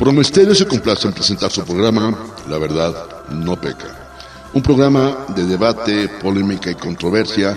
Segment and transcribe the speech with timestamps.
[0.00, 4.48] Promosterio se complace en presentar su programa La Verdad No Peca.
[4.54, 7.54] Un programa de debate, polémica y controversia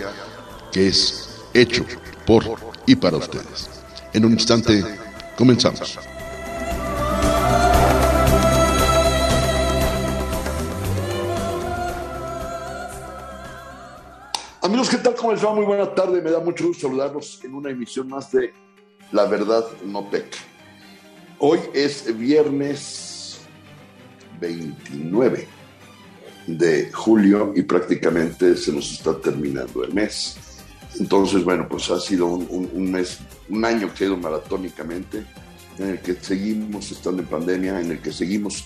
[0.70, 1.86] que es hecho
[2.28, 2.44] por
[2.85, 3.70] y para ustedes.
[4.12, 4.84] En un instante,
[5.38, 5.98] comenzamos.
[14.62, 15.16] Amigos, ¿qué tal?
[15.16, 15.56] ¿Cómo les va?
[15.56, 16.21] Muy buena tarde.
[16.21, 18.53] Me da mucho gusto saludarlos en una emisión más de
[19.13, 20.52] La Verdad No Peca.
[21.45, 23.39] Hoy es viernes
[24.39, 25.45] 29
[26.47, 30.37] de julio y prácticamente se nos está terminando el mes.
[30.98, 35.25] Entonces, bueno, pues ha sido un, mes, un año que ha ido maratónicamente,
[35.79, 38.63] en el que seguimos estando en pandemia, en el que seguimos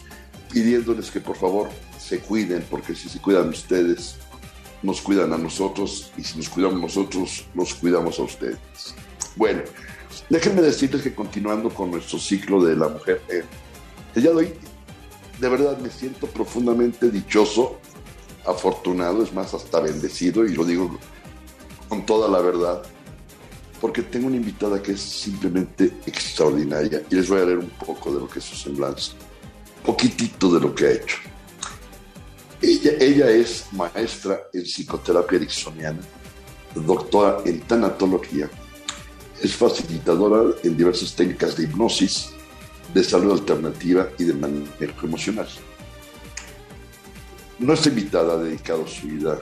[0.54, 4.18] pidiéndoles que por favor se cuiden, porque si se cuidan ustedes,
[4.84, 8.60] nos cuidan a nosotros, y si nos cuidamos nosotros, nos cuidamos a ustedes.
[9.36, 9.64] Bueno,
[10.30, 13.44] Déjenme decirles que continuando con nuestro ciclo de la mujer, eh,
[14.16, 14.54] el día de hoy
[15.40, 17.80] de verdad me siento profundamente dichoso,
[18.46, 20.98] afortunado, es más, hasta bendecido, y lo digo
[21.88, 22.82] con toda la verdad,
[23.80, 28.14] porque tengo una invitada que es simplemente extraordinaria, y les voy a leer un poco
[28.14, 29.14] de lo que es su semblanza,
[29.86, 31.18] poquitito de lo que ha hecho.
[32.62, 36.00] Ella, ella es maestra en psicoterapia ericksoniana,
[36.74, 38.50] doctora en tanatología,
[39.42, 42.32] es facilitadora en diversas técnicas de hipnosis,
[42.94, 45.48] de salud alternativa y de manejo emocional.
[47.60, 49.40] Nuestra invitada ha dedicado su vida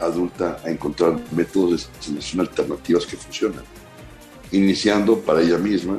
[0.00, 3.64] adulta a encontrar métodos de sanación alternativas que funcionan,
[4.52, 5.98] iniciando para ella misma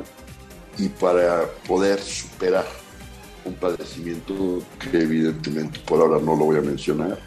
[0.78, 2.66] y para poder superar
[3.44, 7.18] un padecimiento que evidentemente por ahora no lo voy a mencionar,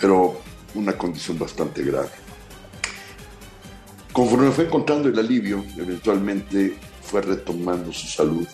[0.00, 0.40] pero
[0.74, 2.19] una condición bastante grave.
[4.20, 8.46] Conforme fue encontrando el alivio, eventualmente fue retomando su salud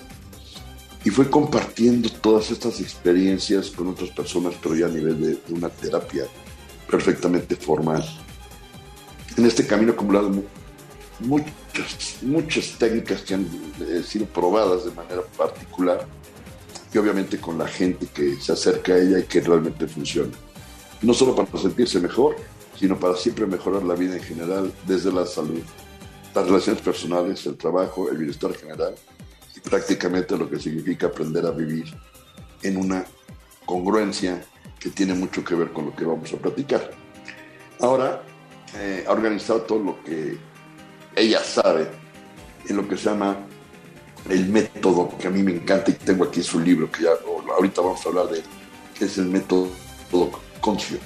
[1.04, 5.68] y fue compartiendo todas estas experiencias con otras personas, pero ya a nivel de, una
[5.68, 6.24] terapia
[6.88, 8.04] perfectamente formal.
[9.36, 10.30] En este camino acumulado
[11.18, 13.48] muchas, muchas técnicas que han
[13.80, 16.06] eh, sido probadas de manera particular
[16.94, 20.30] y obviamente con la gente que se acerca a ella y que realmente funciona.
[21.02, 22.36] No solo para sentirse mejor,
[22.78, 25.62] sino para siempre mejorar la vida en general desde la salud,
[26.34, 28.94] las relaciones personales, el trabajo, el bienestar general
[29.54, 31.86] y prácticamente lo que significa aprender a vivir
[32.62, 33.04] en una
[33.64, 34.44] congruencia
[34.78, 36.90] que tiene mucho que ver con lo que vamos a platicar.
[37.80, 38.22] Ahora,
[38.76, 40.36] eh, ha organizado todo lo que
[41.14, 41.88] ella sabe
[42.68, 43.36] en lo que se llama
[44.28, 47.10] el método, que a mí me encanta y tengo aquí su libro, que ya
[47.56, 48.44] ahorita vamos a hablar de él,
[48.98, 49.68] que es el método
[50.60, 50.98] Concio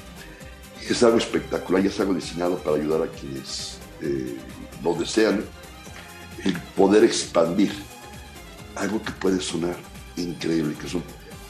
[0.89, 4.37] es algo espectacular y es algo diseñado para ayudar a quienes eh,
[4.83, 5.45] lo desean,
[6.45, 7.73] el poder expandir
[8.77, 9.77] algo que puede sonar
[10.17, 11.03] increíble, que son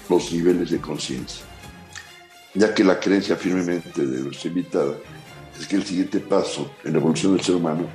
[0.09, 1.45] los niveles de conciencia.
[2.55, 4.95] Ya que la creencia firmemente de nuestra invitada
[5.59, 7.87] es que el siguiente paso en la evolución del ser humano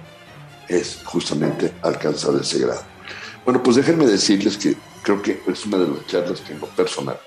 [0.69, 2.83] es justamente alcanzar ese grado.
[3.43, 6.67] Bueno, pues déjenme decirles que creo que es una de las charlas que en lo
[6.67, 7.19] personal,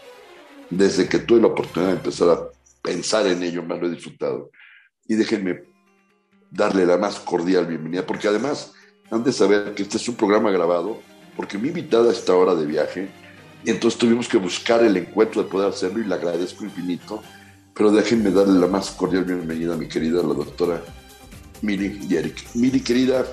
[0.71, 2.58] desde que tuve la oportunidad de empezar a
[2.89, 4.51] pensar en ello, más lo he disfrutado.
[5.07, 5.63] Y déjenme
[6.51, 8.73] darle la más cordial bienvenida, porque además
[9.11, 10.99] han de saber que este es un programa grabado,
[11.37, 13.11] porque mi invitada está ahora de viaje,
[13.63, 17.23] y entonces tuvimos que buscar el encuentro de poder hacerlo y le agradezco infinito,
[17.75, 20.83] pero déjenme darle la más cordial bienvenida a mi querida, la doctora
[21.61, 22.55] Miri Yerik.
[22.55, 23.27] Miri, querida,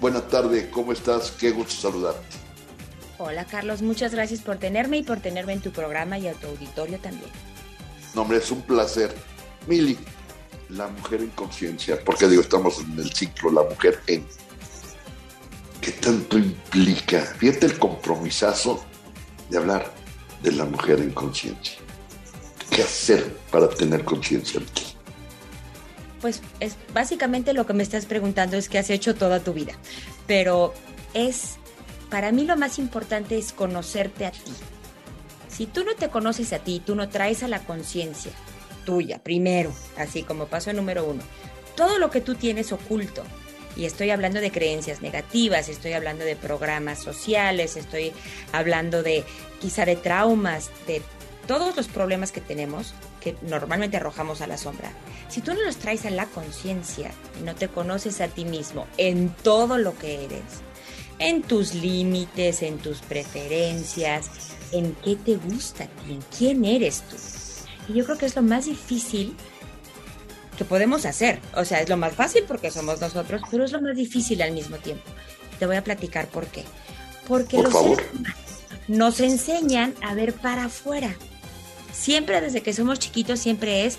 [0.00, 1.30] buena tarde, ¿cómo estás?
[1.30, 2.26] Qué gusto saludarte.
[3.18, 6.48] Hola Carlos, muchas gracias por tenerme y por tenerme en tu programa y a tu
[6.48, 7.30] auditorio también.
[8.14, 9.14] No, hombre, es un placer.
[9.66, 9.96] Mili,
[10.70, 14.26] la mujer en conciencia, porque digo, estamos en el ciclo, la mujer en.
[15.80, 17.20] ¿Qué tanto implica?
[17.20, 18.84] Fíjate el compromisazo
[19.48, 19.92] de hablar
[20.42, 21.78] de la mujer en conciencia.
[22.70, 24.60] ¿Qué hacer para tener conciencia?
[26.20, 29.72] Pues es básicamente lo que me estás preguntando es qué has hecho toda tu vida.
[30.26, 30.74] Pero
[31.14, 31.56] es,
[32.10, 34.52] para mí lo más importante es conocerte a ti
[35.60, 38.32] si tú no te conoces a ti, tú no traes a la conciencia
[38.86, 41.20] tuya, primero, así como paso número uno,
[41.76, 43.22] todo lo que tú tienes oculto,
[43.76, 48.14] y estoy hablando de creencias negativas, estoy hablando de programas sociales, estoy
[48.52, 49.22] hablando de
[49.60, 51.02] quizá de traumas, de
[51.46, 54.90] todos los problemas que tenemos que normalmente arrojamos a la sombra.
[55.28, 58.86] Si tú no los traes a la conciencia y no te conoces a ti mismo
[58.96, 60.40] en todo lo que eres,
[61.18, 67.16] en tus límites, en tus preferencias, en qué te gusta en quién eres tú.
[67.92, 69.34] Y yo creo que es lo más difícil
[70.56, 71.40] que podemos hacer.
[71.54, 74.52] O sea, es lo más fácil porque somos nosotros, pero es lo más difícil al
[74.52, 75.04] mismo tiempo.
[75.58, 76.64] Te voy a platicar por qué.
[77.26, 77.96] Porque por los, favor.
[77.96, 78.30] Seres,
[78.88, 81.14] nos enseñan a ver para afuera.
[81.92, 83.98] Siempre desde que somos chiquitos, siempre es,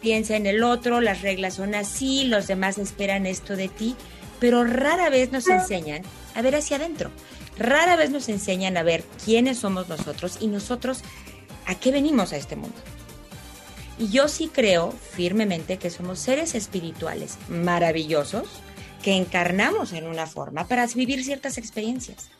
[0.00, 3.94] piensa en el otro, las reglas son así, los demás esperan esto de ti,
[4.40, 6.02] pero rara vez nos enseñan
[6.34, 7.10] a ver hacia adentro.
[7.58, 11.02] Rara vez nos enseñan a ver quiénes somos nosotros y nosotros
[11.66, 12.76] a qué venimos a este mundo.
[13.98, 18.48] Y yo sí creo firmemente que somos seres espirituales maravillosos
[19.02, 22.30] que encarnamos en una forma para vivir ciertas experiencias.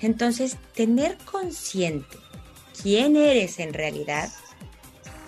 [0.00, 2.16] Entonces, tener consciente
[2.80, 4.30] quién eres en realidad,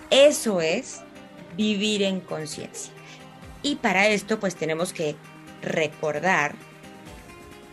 [0.09, 1.01] eso es
[1.55, 2.91] vivir en conciencia.
[3.61, 5.15] Y para esto, pues tenemos que
[5.61, 6.55] recordar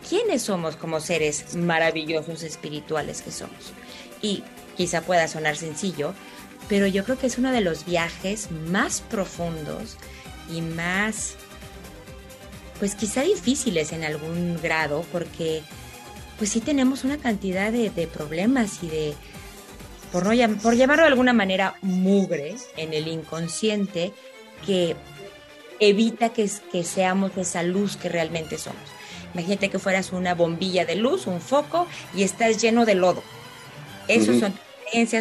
[0.07, 3.73] quiénes somos como seres maravillosos espirituales que somos.
[4.21, 4.43] Y
[4.77, 6.13] quizá pueda sonar sencillo,
[6.69, 9.97] pero yo creo que es uno de los viajes más profundos
[10.53, 11.35] y más,
[12.79, 15.61] pues quizá difíciles en algún grado, porque
[16.37, 19.13] pues sí tenemos una cantidad de, problemas y de,
[20.11, 24.13] por, no, por llamarlo de alguna manera, mugre en el inconsciente
[24.65, 24.95] que
[25.79, 28.81] evita que, que seamos esa luz que realmente somos.
[29.33, 33.23] Imagínate que fueras una bombilla de luz, un foco, y estás lleno de lodo.
[34.07, 34.53] Esos son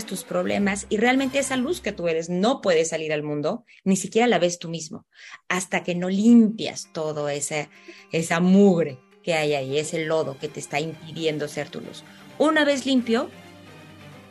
[0.07, 3.97] tus problemas y realmente esa luz que tú eres no puede salir al mundo, ni
[3.97, 5.07] siquiera la ves tú mismo,
[5.49, 7.71] hasta que no limpias todo esa,
[8.13, 12.05] esa mugre que hay ahí, ese lodo que te está impidiendo ser tu luz.
[12.39, 13.31] Una vez limpio,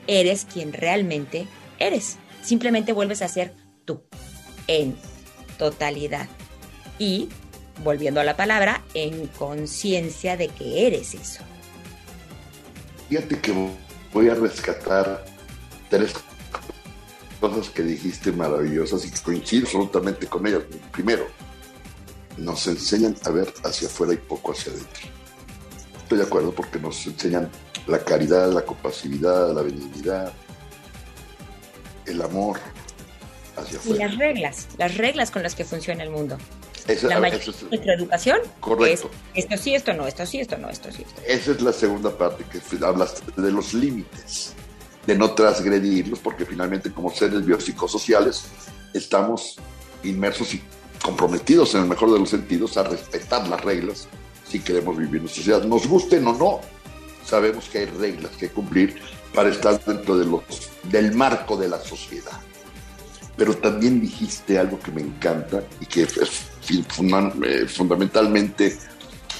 [0.05, 1.47] eres quien realmente
[1.79, 2.17] eres.
[2.43, 3.53] Simplemente vuelves a ser
[3.85, 4.03] tú,
[4.67, 4.95] en
[5.57, 6.27] totalidad.
[6.99, 7.29] Y,
[7.83, 11.43] volviendo a la palabra, en conciencia de que eres eso.
[13.09, 13.53] Fíjate que
[14.13, 15.25] voy a rescatar
[15.89, 16.13] tres
[17.39, 20.63] cosas que dijiste maravillosas y que coincido absolutamente con ellas.
[20.91, 21.27] Primero,
[22.37, 25.09] nos enseñan a ver hacia afuera y poco hacia adentro.
[26.03, 27.49] Estoy de acuerdo porque nos enseñan
[27.87, 30.31] la caridad, la compasividad, la benignidad,
[32.05, 32.59] el amor
[33.57, 34.05] hacia afuera.
[34.05, 36.37] Y las reglas, las reglas con las que funciona el mundo.
[37.03, 39.09] La mayoría es, nuestra educación correcto.
[39.33, 41.03] esto sí, esto no, esto sí, esto no, esto sí.
[41.03, 41.21] Esto.
[41.25, 44.53] Esa es la segunda parte que hablas de los límites
[45.05, 48.45] de no transgredirlos, porque finalmente como seres biopsicosociales
[48.93, 49.55] estamos
[50.03, 50.61] inmersos y
[51.03, 54.07] comprometidos en el mejor de los sentidos a respetar las reglas
[54.47, 55.63] si queremos vivir en sociedad.
[55.63, 56.61] Nos gusten o no,
[57.25, 58.95] sabemos que hay reglas que cumplir
[59.33, 60.43] para estar dentro de los,
[60.83, 62.39] del marco de la sociedad.
[63.37, 66.17] Pero también dijiste algo que me encanta y que es
[67.67, 68.77] fundamentalmente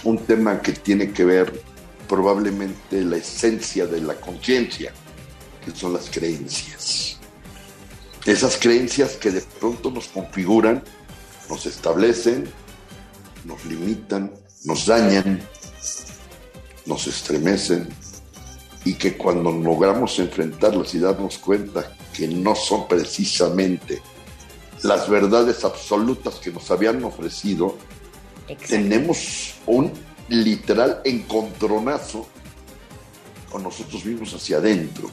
[0.03, 1.61] un tema que tiene que ver
[2.07, 4.91] probablemente la esencia de la conciencia
[5.63, 7.17] que son las creencias.
[8.25, 10.83] Esas creencias que de pronto nos configuran,
[11.49, 12.49] nos establecen,
[13.45, 14.31] nos limitan,
[14.65, 15.41] nos dañan,
[16.85, 17.87] nos estremecen
[18.85, 24.01] y que cuando logramos enfrentarlas y darnos cuenta que no son precisamente
[24.83, 27.77] las verdades absolutas que nos habían ofrecido,
[28.67, 29.91] tenemos un
[30.27, 32.27] literal encontronazo
[33.51, 35.09] con nosotros mismos hacia adentro.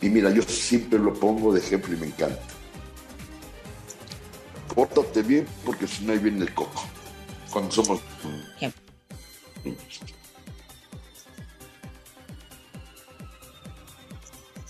[0.00, 2.42] Y mira, yo siempre lo pongo de ejemplo y me encanta.
[4.74, 6.82] Pórtate bien porque si no hay viene el coco.
[7.50, 8.00] Cuando somos...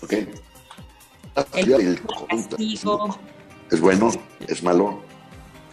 [0.01, 0.13] ¿Ok?
[1.53, 2.27] El, coco.
[3.71, 4.11] Es bueno,
[4.47, 5.01] es malo,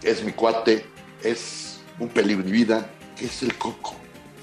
[0.03, 0.85] es mi cuate,
[1.23, 2.89] es un peligro de vida.
[3.17, 3.95] ¿Qué es el coco?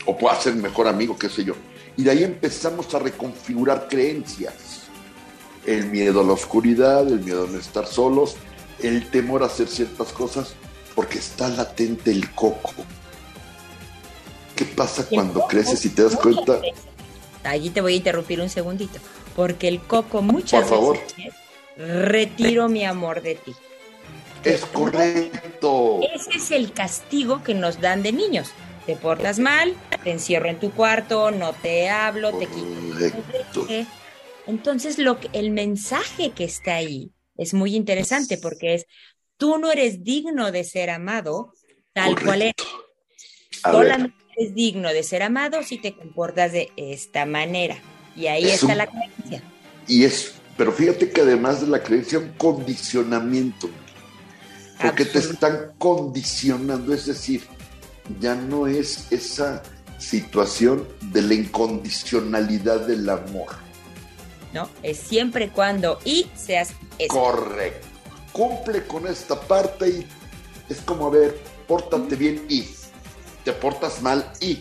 [0.07, 1.55] O puede ser mejor amigo, qué sé yo.
[1.97, 4.83] Y de ahí empezamos a reconfigurar creencias
[5.67, 8.37] el miedo a la oscuridad, el miedo a no estar solos,
[8.83, 10.55] el temor a hacer ciertas cosas,
[10.95, 12.73] porque está latente el coco.
[14.57, 16.61] ¿Qué pasa cuando creces y te das cuenta?
[17.45, 18.99] Allí te voy a interrumpir un segundito,
[19.35, 20.99] porque el coco muchas Por favor.
[21.77, 23.55] Retiro mi amor de ti.
[24.45, 26.01] Es correcto.
[26.15, 28.51] Ese es el castigo que nos dan de niños.
[28.87, 33.67] Te portas mal, te encierro en tu cuarto, no te hablo, te quito.
[34.47, 38.87] Entonces, lo que, el mensaje que está ahí es muy interesante porque es,
[39.39, 41.55] tú no eres digno de ser amado
[41.95, 42.67] tal cual eres.
[43.63, 47.79] Solamente eres digno de ser amado si te comportas de esta manera.
[48.15, 49.43] Y ahí está la creencia.
[49.89, 53.69] Y es, pero fíjate que además de la creencia, un condicionamiento.
[54.81, 57.43] Porque te están condicionando, es decir,
[58.21, 59.63] ya no es esa
[59.99, 63.65] situación de la incondicionalidad del amor
[64.55, 64.71] ¿no?
[64.83, 66.71] Es siempre cuando y seas
[67.09, 67.87] Correcto.
[68.33, 70.07] Cumple con esta parte y
[70.69, 72.67] es como, a ver, pórtate bien y
[73.45, 74.61] te portas mal y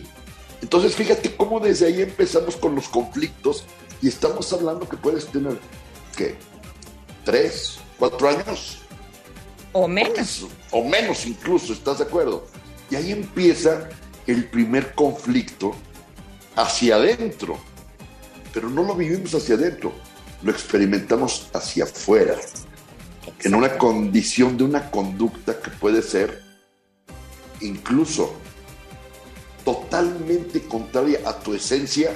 [0.60, 3.64] Entonces, fíjate cómo desde ahí empezamos con los conflictos
[4.02, 5.58] y estamos hablando que puedes tener,
[6.14, 6.36] ¿qué?
[7.24, 7.78] ¿Tres?
[7.98, 8.78] ¿Cuatro años?
[9.72, 10.46] O menos.
[10.70, 12.46] O menos incluso, ¿estás de acuerdo?
[12.90, 13.88] Y ahí empieza
[14.26, 15.74] el primer conflicto
[16.56, 17.58] hacia adentro.
[18.52, 19.92] Pero no lo vivimos hacia adentro,
[20.42, 22.36] lo experimentamos hacia afuera.
[23.42, 26.42] En una condición de una conducta que puede ser
[27.60, 28.34] incluso
[29.64, 32.12] totalmente contraria a tu esencia,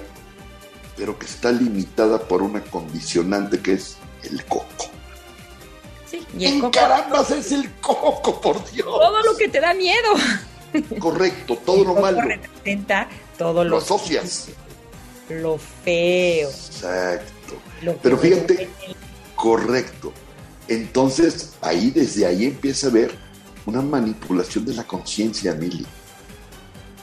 [0.99, 4.90] pero que está limitada por una condicionante que es el coco.
[6.11, 6.73] Sí, y el coco.
[6.73, 8.87] Carambas es el coco, por Dios.
[8.87, 10.09] Todo lo que te da miedo.
[10.99, 12.21] Correcto, todo lo malo.
[12.21, 13.71] representa todo lo.
[13.71, 14.49] Lo asocias.
[15.31, 16.49] Lo feo.
[16.49, 17.55] Exacto.
[18.02, 18.69] Pero fíjate,
[19.37, 20.12] correcto.
[20.67, 23.14] Entonces, ahí, desde ahí empieza a ver
[23.64, 25.87] una manipulación de la conciencia, Mili.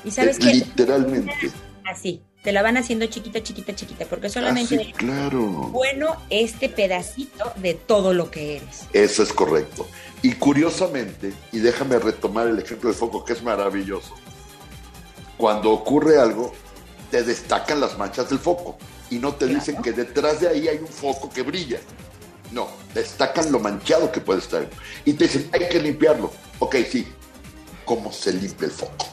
[0.04, 0.54] Y sabes que.
[0.54, 1.52] Literalmente.
[1.86, 2.22] Así.
[2.46, 5.42] Te la van haciendo chiquita, chiquita, chiquita, porque solamente Así, claro.
[5.72, 8.82] bueno este pedacito de todo lo que eres.
[8.94, 9.88] Eso es correcto.
[10.22, 14.14] Y curiosamente, y déjame retomar el ejemplo del foco, que es maravilloso.
[15.38, 16.54] Cuando ocurre algo,
[17.10, 18.78] te destacan las manchas del foco
[19.10, 21.80] y no te dicen que detrás de ahí hay un foco que brilla.
[22.52, 24.70] No, destacan lo manchado que puede estar.
[25.04, 26.32] Y te dicen, hay que limpiarlo.
[26.60, 27.08] Ok, sí.
[27.86, 29.08] ¿Cómo se limpia el foco?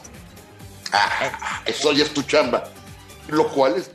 [0.91, 2.71] Ah, eso ya es tu chamba.
[3.29, 3.91] Lo cual es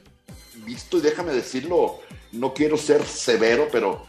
[0.64, 2.00] visto, y déjame decirlo,
[2.32, 4.06] no quiero ser severo, pero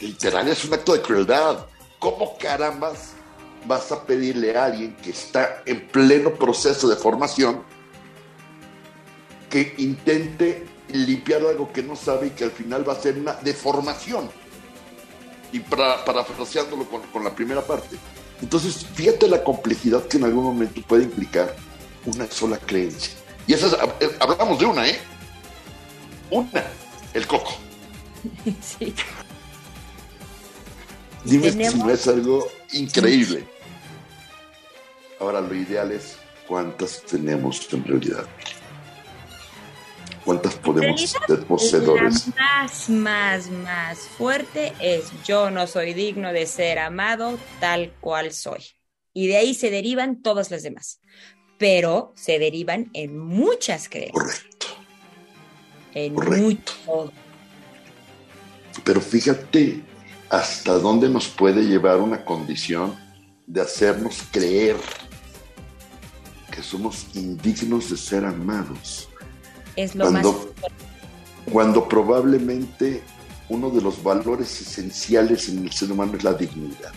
[0.00, 1.66] literal es un acto de crueldad.
[1.98, 3.12] ¿Cómo carambas
[3.66, 7.62] vas a pedirle a alguien que está en pleno proceso de formación
[9.50, 13.34] que intente limpiar algo que no sabe y que al final va a ser una
[13.34, 14.30] deformación?
[15.52, 17.96] Y para, parafraseándolo con, con la primera parte.
[18.42, 21.56] Entonces, fíjate la complejidad que en algún momento puede implicar
[22.04, 23.14] una sola creencia.
[23.46, 23.66] Y esa
[24.00, 24.98] es, hablamos de una, ¿eh?
[26.30, 26.64] Una,
[27.14, 27.56] el coco.
[28.60, 28.92] Sí.
[31.24, 33.46] Dime Tenemos- si no es algo increíble.
[35.20, 38.26] Ahora, lo ideal es cuántas tenemos en realidad.
[40.24, 42.26] ¿Cuántas podemos ser poseedores?
[42.28, 48.32] La más, más, más fuerte es yo no soy digno de ser amado tal cual
[48.32, 48.64] soy.
[49.12, 51.00] Y de ahí se derivan todas las demás.
[51.58, 54.66] Pero se derivan en muchas creencias, Correcto.
[55.94, 56.42] en correcto.
[56.42, 57.12] mucho.
[58.84, 59.82] Pero fíjate
[60.28, 62.94] hasta dónde nos puede llevar una condición
[63.46, 64.76] de hacernos creer
[66.50, 69.08] que somos indignos de ser amados.
[69.76, 70.54] Es lo más Cuando,
[71.52, 73.02] cuando probablemente
[73.48, 76.92] uno de los valores esenciales en el ser humano es la dignidad.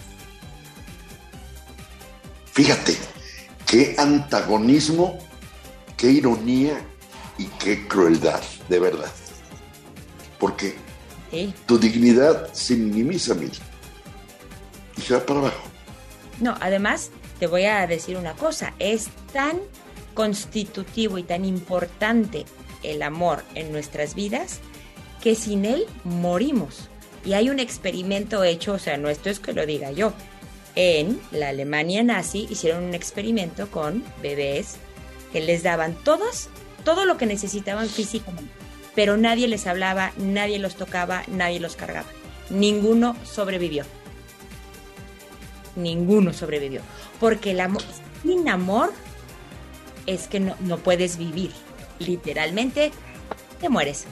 [2.54, 2.98] Fíjate,
[3.70, 5.20] qué antagonismo,
[5.96, 6.82] qué ironía
[7.38, 9.12] y qué crueldad, de verdad.
[10.40, 10.76] Porque
[11.32, 11.54] Sí.
[11.68, 13.52] tu dignidad se minimiza, mil
[14.98, 15.64] y se va para abajo.
[16.40, 19.60] No, además, te voy a decir una cosa, es tan
[20.16, 22.46] constitutivo y tan importante
[22.82, 24.60] el amor en nuestras vidas
[25.22, 26.90] que sin él morimos.
[27.26, 30.14] Y hay un experimento hecho, o sea, no esto es que lo diga yo.
[30.82, 34.76] En la Alemania nazi hicieron un experimento con bebés
[35.34, 36.48] que les daban todos,
[36.86, 38.50] todo lo que necesitaban físicamente,
[38.96, 42.08] pero nadie les hablaba, nadie los tocaba, nadie los cargaba.
[42.50, 43.84] Ninguno sobrevivió
[45.76, 46.82] ninguno sobrevivió.
[47.20, 47.82] Porque el amor,
[48.24, 48.92] sin amor
[50.06, 51.52] es que no, no puedes vivir.
[52.00, 52.92] Literalmente
[53.62, 54.06] te mueres.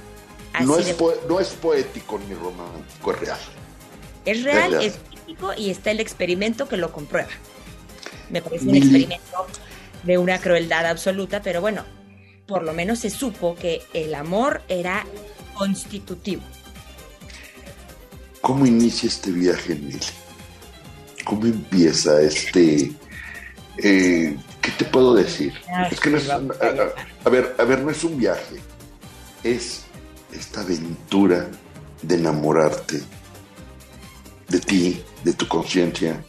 [0.54, 3.40] Así No es, de- poe- no es poético ni romántico, es real.
[4.26, 4.84] es real, real.
[4.86, 4.98] es
[5.58, 7.30] y está el experimento que lo comprueba.
[8.30, 9.48] Me parece un experimento
[10.04, 11.84] de una crueldad absoluta, pero bueno,
[12.48, 15.06] por lo menos se supo que el amor era
[15.54, 16.42] constitutivo.
[18.42, 20.00] ¿Cómo inicia este viaje, Mili?
[21.26, 22.92] ¿Cómo empieza este...
[23.84, 25.54] eh, ¿Qué te puedo decir?
[25.74, 26.30] Ay, es que no es...
[26.30, 26.36] a-
[27.26, 28.56] a ver, a ver, no es un viaje.
[29.44, 29.84] Es
[30.32, 31.48] esta aventura
[32.02, 33.02] de enamorarte
[34.48, 36.24] de ti, de tu conciencia.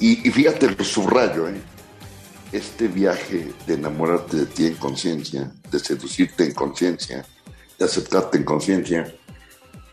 [0.00, 1.60] Y, y fíjate, lo subrayo, ¿eh?
[2.52, 7.26] Este viaje de enamorarte de ti en conciencia, de seducirte en conciencia,
[7.78, 9.12] de aceptarte en conciencia,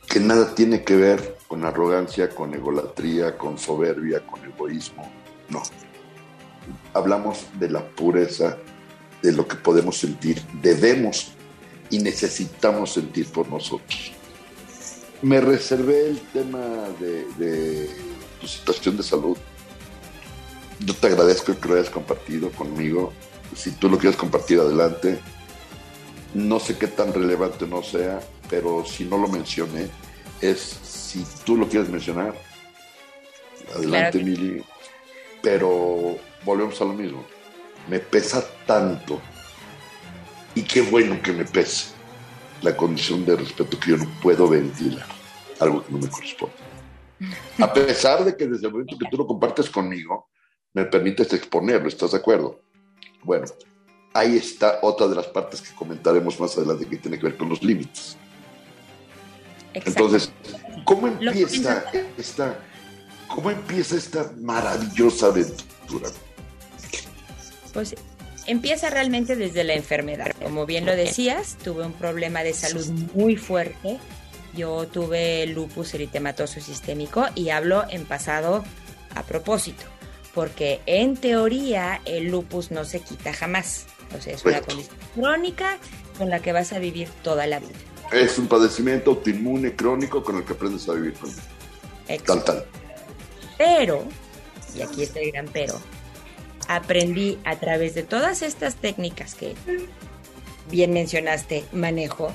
[0.07, 5.09] que nada tiene que ver con arrogancia, con egolatría, con soberbia, con egoísmo.
[5.49, 5.63] No.
[6.93, 8.57] Hablamos de la pureza
[9.21, 11.31] de lo que podemos sentir, debemos
[11.89, 14.13] y necesitamos sentir por nosotros.
[15.21, 16.59] Me reservé el tema
[16.99, 17.89] de, de
[18.39, 19.37] tu situación de salud.
[20.79, 23.13] Yo te agradezco que lo hayas compartido conmigo
[23.55, 25.19] si tú lo quieres compartir adelante.
[26.33, 29.89] No sé qué tan relevante no sea, pero si no lo mencioné,
[30.39, 32.33] es si tú lo quieres mencionar,
[33.75, 34.63] adelante, Mili.
[35.41, 37.25] Pero volvemos a lo mismo.
[37.89, 39.19] Me pesa tanto,
[40.55, 41.87] y qué bueno que me pese,
[42.61, 45.05] la condición de respeto que yo no puedo ventilar,
[45.59, 46.55] algo que no me corresponde.
[47.59, 50.29] A pesar de que desde el momento que tú lo compartes conmigo,
[50.73, 52.59] me permites exponerlo, ¿estás de acuerdo?
[53.23, 53.45] Bueno,
[54.13, 57.49] ahí está otra de las partes que comentaremos más adelante que tiene que ver con
[57.49, 58.17] los límites.
[59.73, 60.31] Entonces,
[60.83, 61.85] ¿cómo empieza
[62.17, 62.59] esta,
[63.27, 66.09] cómo empieza esta maravillosa aventura?
[67.73, 67.95] Pues
[68.47, 70.31] empieza realmente desde la enfermedad.
[70.41, 73.99] Como bien lo decías, tuve un problema de salud muy fuerte.
[74.53, 78.63] Yo tuve lupus eritematoso sistémico y hablo en pasado
[79.15, 79.83] a propósito,
[80.33, 83.85] porque en teoría el lupus no se quita jamás.
[84.17, 85.77] O sea, es una condición crónica
[86.17, 87.71] con la que vas a vivir toda la vida.
[88.11, 91.13] Es un padecimiento autoinmune crónico con el que aprendes a vivir.
[92.25, 92.65] Tal, tal.
[93.57, 94.03] Pero,
[94.75, 95.79] y aquí está el gran pero,
[96.75, 99.55] aprendí a través de todas estas técnicas que
[100.69, 102.31] bien mencionaste, manejo,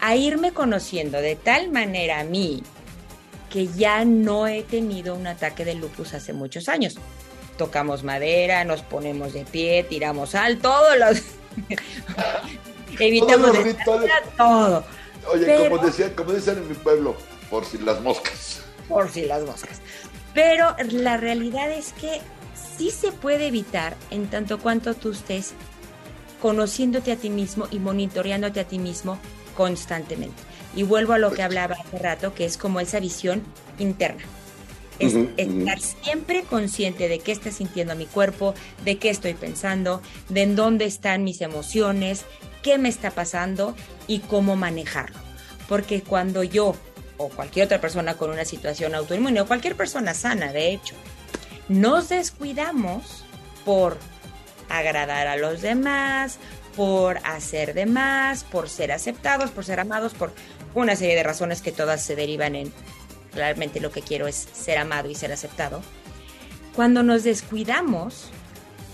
[0.00, 2.62] a irme conociendo de tal manera a mí
[3.50, 6.96] que ya no he tenido un ataque de lupus hace muchos años.
[7.56, 11.22] Tocamos madera, nos ponemos de pie, tiramos al, todos los...
[13.00, 13.56] evitamos
[14.36, 14.84] todo.
[15.32, 17.16] Oye, como, decían, como dicen en mi pueblo,
[17.50, 18.60] por si las moscas.
[18.88, 19.80] Por si las moscas.
[20.34, 22.20] Pero la realidad es que
[22.76, 25.54] sí se puede evitar en tanto cuanto tú estés
[26.40, 29.18] conociéndote a ti mismo y monitoreándote a ti mismo
[29.56, 30.42] constantemente.
[30.74, 33.42] Y vuelvo a lo que hablaba hace rato, que es como esa visión
[33.78, 34.22] interna.
[34.98, 40.42] Es estar siempre consciente de qué está sintiendo mi cuerpo, de qué estoy pensando, de
[40.42, 42.24] en dónde están mis emociones,
[42.62, 43.74] qué me está pasando
[44.06, 45.18] y cómo manejarlo.
[45.68, 46.74] Porque cuando yo
[47.18, 50.94] o cualquier otra persona con una situación autoinmune o cualquier persona sana, de hecho,
[51.68, 53.24] nos descuidamos
[53.64, 53.98] por
[54.68, 56.38] agradar a los demás,
[56.76, 60.32] por hacer de más, por ser aceptados, por ser amados, por
[60.74, 62.72] una serie de razones que todas se derivan en
[63.32, 65.82] realmente lo que quiero es ser amado y ser aceptado.
[66.74, 68.30] Cuando nos descuidamos,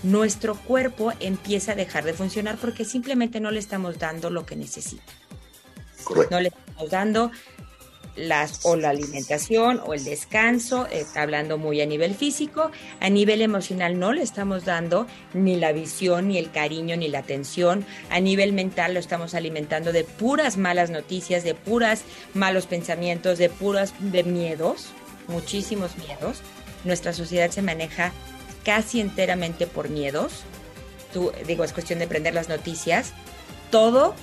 [0.03, 4.55] nuestro cuerpo empieza a dejar de funcionar porque simplemente no le estamos dando lo que
[4.55, 5.03] necesita.
[6.29, 7.31] No le estamos dando
[8.15, 13.99] las, o la alimentación o el descanso, hablando muy a nivel físico, a nivel emocional
[13.99, 18.53] no le estamos dando ni la visión, ni el cariño, ni la atención, a nivel
[18.53, 24.23] mental lo estamos alimentando de puras malas noticias, de puras malos pensamientos, de puras de
[24.23, 24.87] miedos,
[25.27, 26.41] muchísimos miedos.
[26.83, 28.11] Nuestra sociedad se maneja
[28.63, 30.43] casi enteramente por miedos.
[31.13, 33.13] Tú, digo, es cuestión de prender las noticias.
[33.71, 34.15] Todo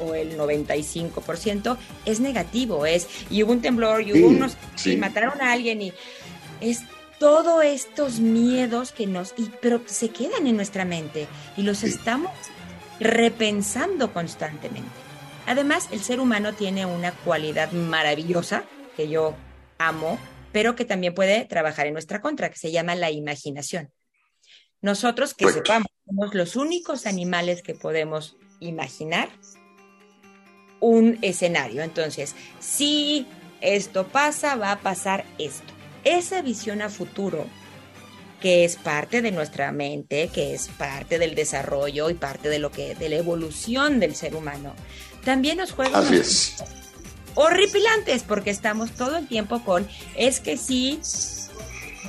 [0.00, 5.40] o el 95% es negativo, es y hubo un temblor y hubo unos y mataron
[5.40, 5.92] a alguien y
[6.60, 6.82] es
[7.18, 12.32] todos estos miedos que nos y, pero se quedan en nuestra mente y los estamos
[12.98, 14.90] repensando constantemente.
[15.46, 18.64] Además, el ser humano tiene una cualidad maravillosa
[18.96, 19.34] que yo
[19.78, 20.18] amo,
[20.52, 23.90] pero que también puede trabajar en nuestra contra, que se llama la imaginación.
[24.82, 29.28] Nosotros que sepamos, somos los únicos animales que podemos imaginar
[30.80, 31.82] un escenario.
[31.82, 33.26] Entonces, si
[33.60, 35.72] esto pasa, va a pasar esto.
[36.04, 37.46] Esa visión a futuro,
[38.40, 42.70] que es parte de nuestra mente, que es parte del desarrollo y parte de lo
[42.70, 44.74] que, de la evolución del ser humano,
[45.24, 46.54] también nos juega Así
[47.34, 51.00] horripilantes, porque estamos todo el tiempo con, es que sí,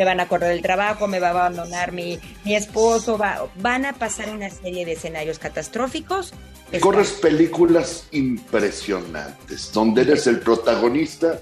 [0.02, 3.86] me van a correr del trabajo, me va a abandonar mi, mi esposo, va, van
[3.86, 6.34] a pasar una serie de escenarios catastróficos
[6.80, 11.42] Corres películas impresionantes, donde eres el protagonista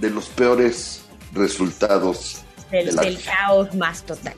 [0.00, 4.34] de los peores resultados del, caos más total.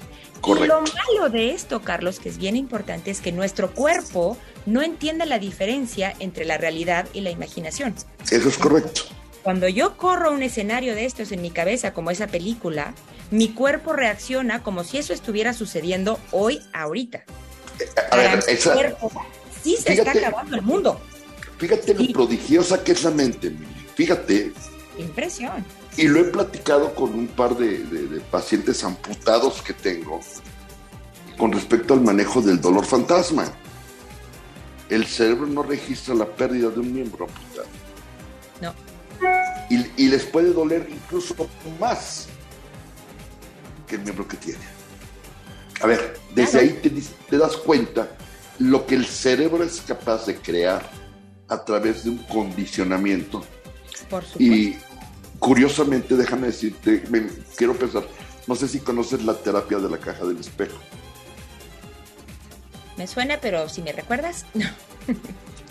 [0.46, 4.80] Y lo malo de esto, Carlos, que es bien importante, es que nuestro cuerpo no
[4.80, 7.94] entiende la diferencia entre la realidad y la imaginación.
[8.30, 9.02] Eso es correcto.
[9.42, 12.94] Cuando yo corro un escenario de estos en mi cabeza, como esa película,
[13.30, 17.24] mi cuerpo reacciona como si eso estuviera sucediendo hoy, ahorita.
[18.10, 18.74] A ver, esa,
[19.62, 21.00] sí se está acabando el mundo.
[21.58, 23.52] Fíjate lo prodigiosa que es la mente,
[23.94, 24.52] fíjate.
[24.98, 25.64] Impresión.
[25.96, 30.20] Y lo he platicado con un par de, pacientes amputados que tengo
[31.36, 33.50] con respecto al manejo del dolor fantasma.
[34.88, 37.68] El cerebro no registra la pérdida de un miembro amputado.
[39.70, 41.34] Y, y les puede doler incluso
[41.78, 42.26] más
[43.86, 44.60] que el miembro que tiene.
[45.80, 48.08] A ver, desde ahí te, te das cuenta
[48.58, 50.88] lo que el cerebro es capaz de crear
[51.48, 53.42] a través de un condicionamiento.
[54.08, 54.38] Por supuesto.
[54.38, 54.76] Y
[55.38, 58.04] curiosamente, déjame decirte, me, quiero pensar,
[58.46, 60.78] no sé si conoces la terapia de la caja del espejo.
[62.96, 64.66] Me suena, pero si me recuerdas, no.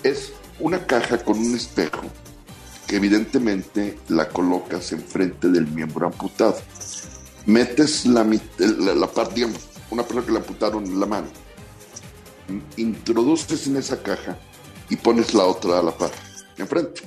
[0.03, 2.01] es una caja con un espejo
[2.89, 6.57] que evidentemente la colocas enfrente del miembro amputado.
[7.45, 9.59] Metes la, la, la parte, digamos,
[9.91, 11.27] una persona que le amputaron la mano,
[12.77, 14.39] introduces en esa caja
[14.89, 16.09] y pones la otra a la par,
[16.57, 17.01] enfrente.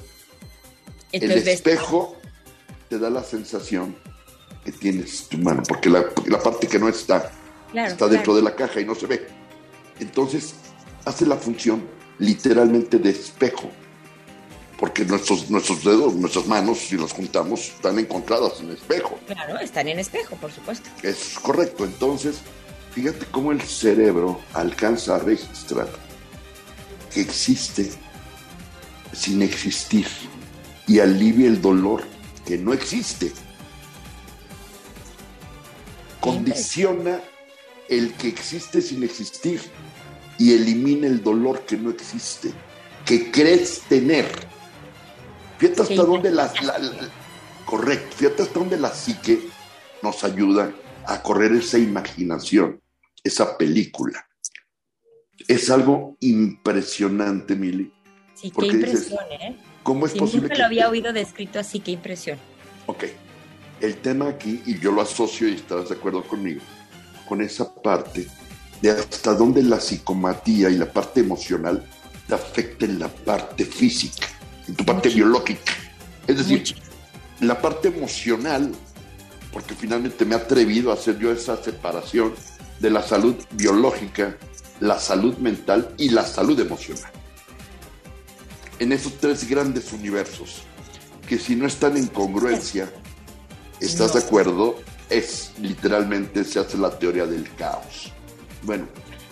[1.10, 2.16] Entonces, el espejo
[2.88, 3.96] te da la sensación
[4.64, 7.32] que tienes tu mano, porque la, la parte que no está,
[7.72, 8.36] claro, está dentro claro.
[8.36, 9.26] de la caja y no se ve.
[9.98, 10.54] Entonces,
[11.04, 11.82] hace la función
[12.20, 13.68] literalmente de espejo,
[14.82, 19.16] porque nuestros, nuestros dedos, nuestras manos, si las juntamos, están encontradas en espejo.
[19.28, 20.90] Claro, están en espejo, por supuesto.
[21.04, 21.84] Es correcto.
[21.84, 22.38] Entonces,
[22.90, 25.88] fíjate cómo el cerebro alcanza a registrar
[27.14, 27.92] que existe
[29.12, 30.08] sin existir
[30.88, 32.02] y alivia el dolor
[32.44, 33.30] que no existe.
[36.18, 37.20] Condiciona
[37.88, 39.60] el que existe sin existir
[40.38, 42.50] y elimina el dolor que no existe,
[43.04, 44.51] que crees tener.
[45.62, 47.09] Fíjate hasta dónde la, la, la,
[47.64, 49.48] correcto, fíjate hasta dónde la psique
[50.03, 50.75] nos ayuda
[51.07, 52.81] a correr esa imaginación,
[53.22, 54.27] esa película.
[55.46, 57.92] Es algo impresionante, Mili.
[58.35, 59.57] Sí, qué impresión, ¿eh?
[59.85, 60.42] ¿Cómo es sí, posible?
[60.42, 62.40] Nunca que lo había oído descrito así, qué impresión.
[62.87, 63.05] Ok.
[63.81, 66.61] El tema aquí, y yo lo asocio y estarás de acuerdo conmigo,
[67.29, 68.27] con esa parte
[68.81, 71.88] de hasta dónde la psicomatía y la parte emocional
[72.27, 74.27] te afecta en la parte física,
[74.68, 75.72] en tu parte biológica.
[76.27, 76.75] Es decir, Mucho.
[77.40, 78.72] la parte emocional,
[79.53, 82.35] porque finalmente me he atrevido a hacer yo esa separación
[82.81, 84.37] de la salud biológica,
[84.81, 87.11] la salud mental y la salud emocional.
[88.79, 90.62] En esos tres grandes universos,
[91.29, 92.90] que si no están en congruencia,
[93.81, 94.20] ¿estás no.
[94.20, 94.77] de acuerdo?
[95.09, 98.12] Es literalmente se hace la teoría del caos.
[98.62, 98.88] Bueno,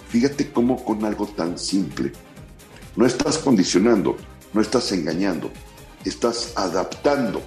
[0.09, 2.12] fíjate cómo con algo tan simple,
[2.97, 4.16] no estás condicionando,
[4.52, 5.50] no estás engañando,
[6.04, 7.42] estás adaptando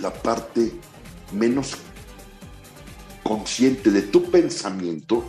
[0.00, 0.72] la parte
[1.32, 1.76] menos
[3.22, 5.24] consciente de tu pensamiento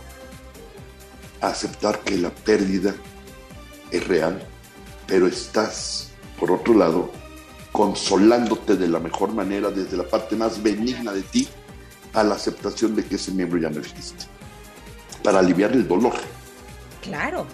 [1.40, 2.94] a aceptar que la pérdida
[3.90, 4.42] es real,
[5.06, 7.10] pero estás, por otro lado,
[7.72, 11.48] consolándote de la mejor manera desde la parte más benigna de ti
[12.12, 14.26] a la aceptación de que ese miembro ya no existe
[15.22, 16.14] para aliviar el dolor.
[17.02, 17.46] Claro.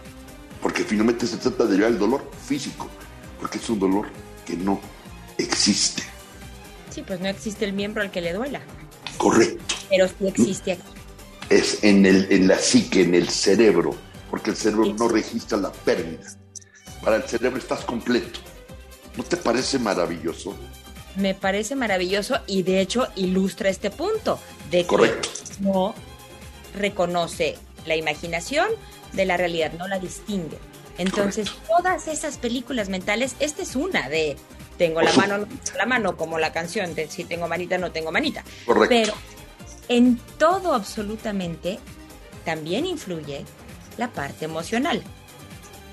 [0.64, 2.88] Porque finalmente se trata de el dolor físico,
[3.38, 4.06] porque es un dolor
[4.46, 4.80] que no
[5.36, 6.02] existe.
[6.88, 8.62] Sí, pues no existe el miembro al que le duela.
[9.18, 9.74] Correcto.
[9.90, 10.82] Pero sí existe aquí.
[11.50, 13.94] Es en, el, en la psique, en el cerebro,
[14.30, 14.94] porque el cerebro sí.
[14.98, 16.34] no registra la pérdida.
[17.02, 18.40] Para el cerebro estás completo.
[19.18, 20.56] ¿No te parece maravilloso?
[21.16, 25.28] Me parece maravilloso y de hecho ilustra este punto de Correcto.
[25.28, 25.94] que no
[26.74, 28.68] reconoce la imaginación
[29.14, 30.58] de la realidad, no la distingue.
[30.98, 31.76] Entonces, Correcto.
[31.76, 34.36] todas esas películas mentales, esta es una de
[34.78, 37.92] tengo la mano, no tengo la mano, como la canción de si tengo manita, no
[37.92, 38.44] tengo manita.
[38.66, 38.88] Correcto.
[38.88, 39.14] Pero
[39.88, 41.78] en todo absolutamente
[42.44, 43.44] también influye
[43.96, 45.02] la parte emocional.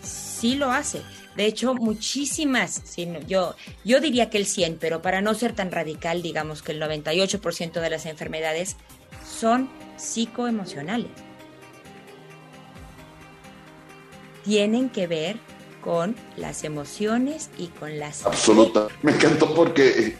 [0.04, 1.02] Sí lo hace.
[1.36, 3.56] De hecho, muchísimas, sí, yo,
[3.86, 7.80] yo diría que el 100, pero para no ser tan radical, digamos que el 98%
[7.80, 8.76] de las enfermedades
[9.26, 11.12] son psicoemocionales.
[14.44, 15.38] Tienen que ver
[15.82, 18.26] con las emociones y con las...
[18.26, 18.88] Absoluta.
[19.02, 20.16] Me encantó porque...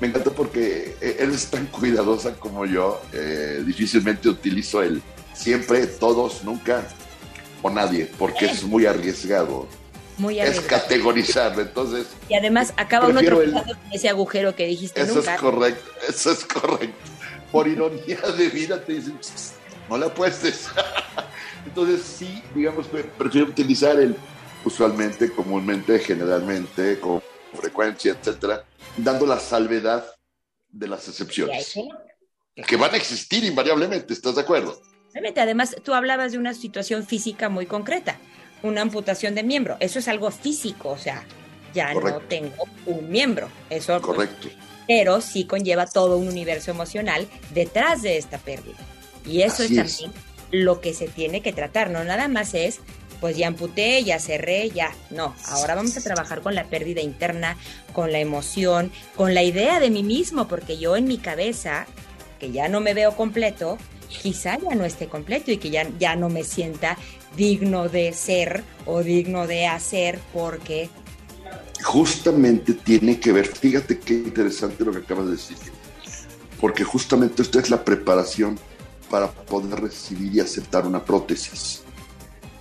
[0.00, 3.00] Me encantó porque eres tan cuidadosa como yo.
[3.12, 5.02] Eh, difícilmente utilizo el
[5.34, 6.86] siempre, todos, nunca
[7.62, 8.50] o nadie, porque eh.
[8.52, 9.66] es muy arriesgado
[10.18, 12.06] muy es categorizar, entonces.
[12.28, 13.78] Y además acaba uno tropezando el...
[13.92, 15.34] ese agujero que dijiste eso nunca.
[15.34, 17.10] es correcto, eso es correcto.
[17.52, 19.18] Por ironía de vida te dicen,
[19.88, 20.68] no la apuestes.
[21.66, 24.16] entonces sí, digamos, prefiero utilizar el
[24.64, 27.22] usualmente, comúnmente, generalmente, con
[27.54, 28.64] frecuencia, etcétera,
[28.96, 30.04] dando la salvedad
[30.68, 31.74] de las excepciones.
[32.66, 34.80] Que van a existir invariablemente, ¿estás de acuerdo?
[35.36, 38.18] Además, tú hablabas de una situación física muy concreta
[38.62, 39.76] una amputación de miembro.
[39.80, 41.24] Eso es algo físico, o sea,
[41.74, 42.20] ya Correcto.
[42.20, 43.50] no tengo un miembro.
[43.70, 44.48] Eso Correcto.
[44.48, 44.54] Pues,
[44.86, 48.76] pero sí conlleva todo un universo emocional detrás de esta pérdida.
[49.28, 50.54] Y eso Así es también es.
[50.64, 51.90] lo que se tiene que tratar.
[51.90, 52.80] No nada más es
[53.20, 54.94] pues ya amputé, ya cerré, ya.
[55.10, 57.56] No, ahora vamos a trabajar con la pérdida interna,
[57.92, 61.86] con la emoción, con la idea de mí mismo, porque yo en mi cabeza,
[62.38, 63.78] que ya no me veo completo,
[64.22, 66.96] quizá ya no esté completo y que ya, ya no me sienta
[67.36, 70.88] digno de ser o digno de hacer porque...
[71.84, 75.56] Justamente tiene que ver, fíjate qué interesante lo que acabas de decir,
[76.60, 78.58] porque justamente esto es la preparación
[79.10, 81.82] para poder recibir y aceptar una prótesis.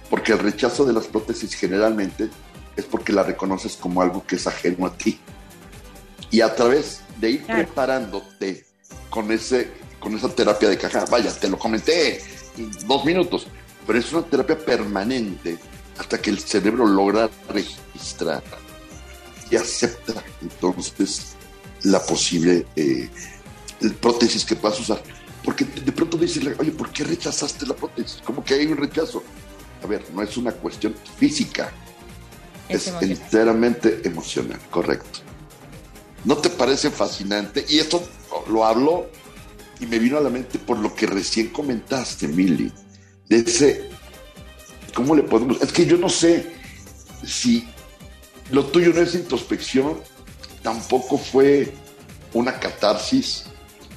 [0.10, 2.29] Porque el rechazo de las prótesis generalmente
[2.75, 5.19] es porque la reconoces como algo que es ajeno a ti.
[6.31, 8.65] Y a través de ir preparándote
[9.10, 12.21] con, ese, con esa terapia de caja, vaya, te lo comenté
[12.57, 13.47] en dos minutos,
[13.86, 15.57] pero es una terapia permanente
[15.97, 18.43] hasta que el cerebro logra registrar
[19.49, 21.36] y acepta entonces
[21.83, 23.10] la posible eh,
[24.01, 25.01] prótesis que puedas usar.
[25.43, 28.21] Porque de pronto dices, oye, ¿por qué rechazaste la prótesis?
[28.23, 29.23] ¿Cómo que hay un rechazo?
[29.84, 31.71] A ver, no es una cuestión física,
[32.67, 35.19] es, enteramente emocional, correcto.
[36.26, 37.65] ¿No te parece fascinante?
[37.69, 38.04] Y esto
[38.50, 39.10] lo hablo
[39.80, 42.71] y me vino a la mente por lo que recién comentaste, Milly,
[43.30, 43.89] de ese,
[44.93, 45.62] ¿cómo le podemos?
[45.62, 46.52] Es que yo no sé
[47.26, 47.67] si
[48.52, 49.97] lo tuyo no es introspección,
[50.62, 51.73] tampoco fue
[52.34, 53.45] una catarsis,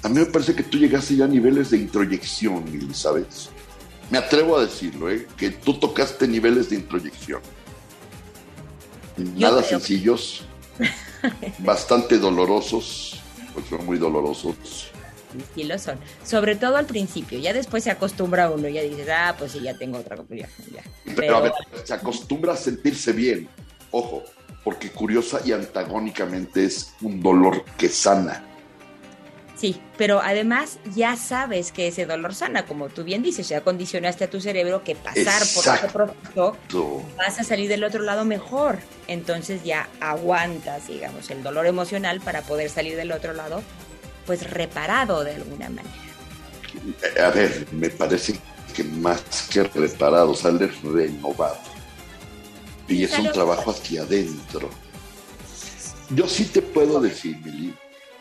[0.02, 3.50] a mí me parece que tú llegaste ya a niveles de introyección, ¿sabes?
[4.10, 5.26] Me atrevo a decirlo, ¿eh?
[5.36, 7.42] que tú tocaste niveles de introyección.
[9.36, 10.42] Nada sencillos,
[11.58, 13.20] bastante dolorosos,
[13.52, 14.90] pues son muy dolorosos.
[15.54, 19.36] Sí lo son, sobre todo al principio, ya después se acostumbra uno, ya dices, ah,
[19.38, 20.48] pues sí, ya tengo otra ya,
[21.14, 21.52] Pero, a ver,
[21.84, 23.48] se acostumbra a sentirse bien,
[23.92, 24.24] ojo,
[24.64, 28.49] porque curiosa y antagónicamente es un dolor que sana
[29.60, 34.24] Sí, pero además ya sabes que ese dolor sana, como tú bien dices, ya condicionaste
[34.24, 36.56] a tu cerebro que pasar por ese proceso
[37.18, 38.78] vas a salir del otro lado mejor.
[39.06, 43.62] Entonces ya aguantas, digamos, el dolor emocional para poder salir del otro lado,
[44.24, 47.26] pues reparado de alguna manera.
[47.26, 48.38] A ver, me parece
[48.74, 49.20] que más
[49.50, 51.58] que reparado, sale renovado.
[52.88, 54.70] Y es un trabajo hacia adentro.
[56.08, 57.74] Yo sí te puedo decir, Mili,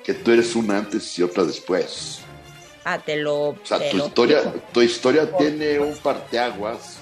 [0.10, 2.22] que tú eres una antes y otra después.
[2.84, 3.50] Ah, te lo.
[3.50, 6.98] O sea, tu, historia, tu historia tiene un parteaguas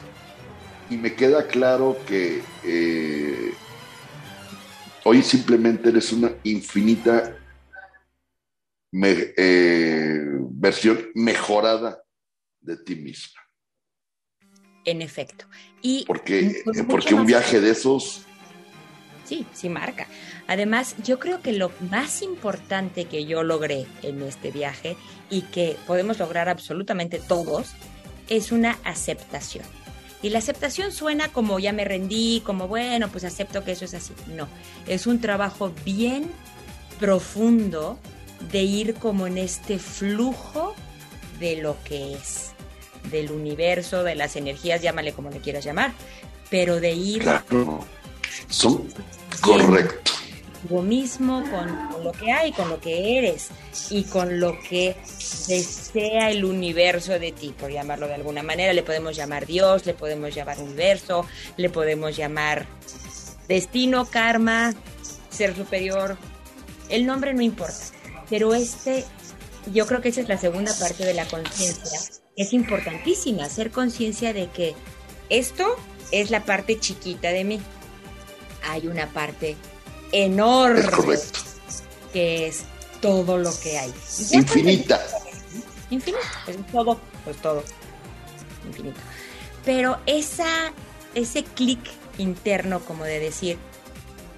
[0.90, 3.54] y me queda claro que eh,
[5.06, 7.34] hoy simplemente eres una infinita
[8.92, 12.04] eh, versión mejorada
[12.60, 13.40] de ti misma.
[14.84, 15.46] En efecto.
[15.82, 18.27] Y porque, porque un viaje de esos
[19.28, 20.08] sí, sí marca.
[20.48, 24.96] Además, yo creo que lo más importante que yo logré en este viaje
[25.30, 27.74] y que podemos lograr absolutamente todos
[28.30, 29.66] es una aceptación.
[30.22, 33.94] Y la aceptación suena como ya me rendí, como bueno, pues acepto que eso es
[33.94, 34.14] así.
[34.36, 34.48] No,
[34.88, 36.32] es un trabajo bien
[37.00, 38.00] profundo
[38.52, 40.74] de ir como en este flujo
[41.40, 42.54] de lo que es,
[43.12, 45.94] del universo, de las energías, llámale como le quieras llamar,
[46.50, 47.22] pero de ir...
[47.24, 47.86] Claro.
[48.50, 48.88] Son
[49.42, 50.08] correcto
[50.82, 53.50] mismo, con, lo que hay, con lo que eres
[53.90, 54.96] y con lo que
[55.48, 58.74] desea el universo de ti, por llamarlo de alguna manera.
[58.74, 62.68] Le podemos llamar Dios, le podemos llamar universo, le podemos llamar
[63.48, 64.74] destino, karma,
[65.30, 66.18] ser superior.
[66.90, 67.86] El nombre no importa,
[68.30, 69.06] pero este,
[69.74, 72.00] yo creo que esa es la segunda parte de la conciencia.
[72.36, 74.76] Es importantísima hacer conciencia de que
[75.30, 75.66] esto
[76.12, 77.62] es la parte chiquita de mí.
[78.68, 79.56] Hay una parte
[80.12, 81.18] enorme.
[82.14, 82.64] Que es
[83.02, 83.94] todo lo que hay.
[84.32, 85.02] Infinita.
[85.90, 86.22] Infinita.
[86.48, 87.64] Es todo, pues todo.
[88.66, 89.00] Infinito.
[89.66, 90.72] Pero esa,
[91.16, 91.80] ese clic
[92.18, 93.58] interno como de decir,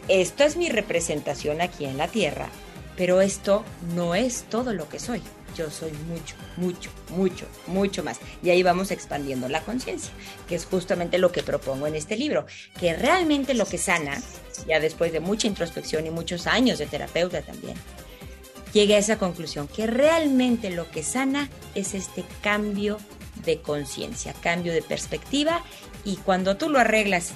[0.08, 2.50] esto es mi representación aquí en la Tierra,
[2.98, 3.64] pero esto
[3.96, 5.22] no es todo lo que soy
[5.56, 8.20] yo soy mucho, mucho, mucho, mucho más.
[8.44, 10.12] Y ahí vamos expandiendo la conciencia,
[10.48, 12.46] que es justamente lo que propongo en este libro,
[12.80, 14.22] que realmente lo que sana,
[14.68, 17.76] ya después de mucha introspección y muchos años de terapeuta también,
[18.74, 22.98] llegué a esa conclusión, que realmente lo que sana es este cambio
[23.46, 25.64] de conciencia, cambio de perspectiva
[26.04, 27.32] y cuando tú lo arreglas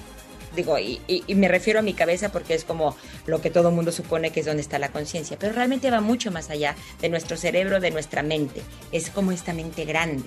[0.54, 1.00] digo, y,
[1.34, 4.46] me refiero a mi cabeza porque es como lo que todo mundo supone que es
[4.46, 8.22] donde está la conciencia, pero realmente va mucho más allá de nuestro cerebro, de nuestra
[8.22, 8.62] mente,
[8.92, 10.24] es como esta mente grande.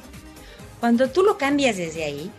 [0.79, 2.31] Cuando tú lo cambias desde ahí,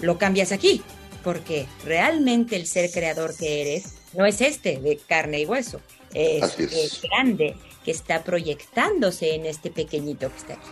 [0.00, 0.82] lo cambias aquí,
[1.24, 5.80] porque realmente el ser creador que eres no es este de carne y hueso,
[6.14, 7.02] es, es.
[7.02, 10.68] grande que está proyectándose en este pequeñito que está aquí.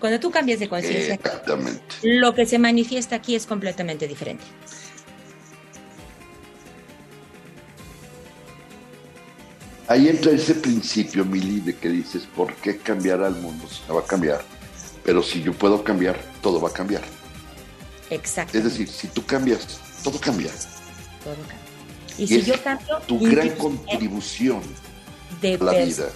[0.00, 1.18] Cuando tú cambias de conciencia,
[2.02, 4.44] lo que se manifiesta aquí es completamente diferente.
[9.88, 13.94] Ahí entra ese principio, Mili, de que dices, ¿por qué cambiar al mundo si no
[13.94, 14.42] va a cambiar?
[15.04, 17.02] Pero si yo puedo cambiar, todo va a cambiar.
[18.10, 18.58] Exacto.
[18.58, 20.50] Es decir, si tú cambias, todo cambia.
[21.22, 21.56] Todo cambia.
[22.18, 22.98] Y, si yo cambio...
[23.06, 24.62] Tu gran contribución
[25.40, 26.08] de a la vida.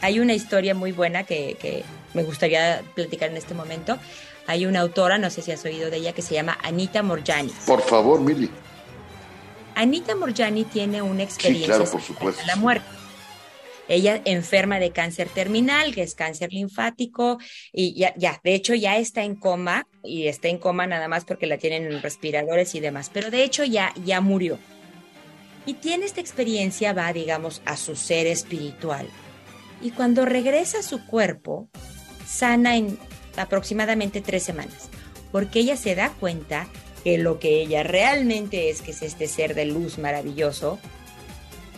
[0.00, 3.98] Hay una historia muy buena que, me gustaría platicar en este momento.
[4.46, 7.52] Hay una autora, no sé si has oído de ella, que se llama Anita Morjani.
[7.66, 8.48] Por favor, Mili.
[9.78, 12.42] Anita Morjani tiene una experiencia sí, claro, por supuesto.
[12.48, 12.84] la muerte.
[13.86, 17.38] Ella enferma de cáncer terminal, que es cáncer linfático,
[17.72, 21.24] y ya, ya, de hecho ya está en coma, y está en coma nada más
[21.24, 24.58] porque la tienen en respiradores y demás, pero de hecho ya, ya murió.
[25.64, 29.08] Y tiene esta experiencia, va, digamos, a su ser espiritual.
[29.80, 31.68] Y cuando regresa a su cuerpo,
[32.26, 32.98] sana en
[33.36, 34.88] aproximadamente tres semanas,
[35.30, 36.66] porque ella se da cuenta
[37.04, 40.78] que lo que ella realmente es, que es este ser de luz maravilloso,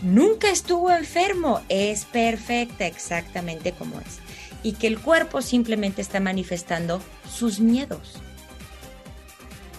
[0.03, 4.19] nunca estuvo enfermo, es perfecta exactamente como es.
[4.63, 8.21] Y que el cuerpo simplemente está manifestando sus miedos.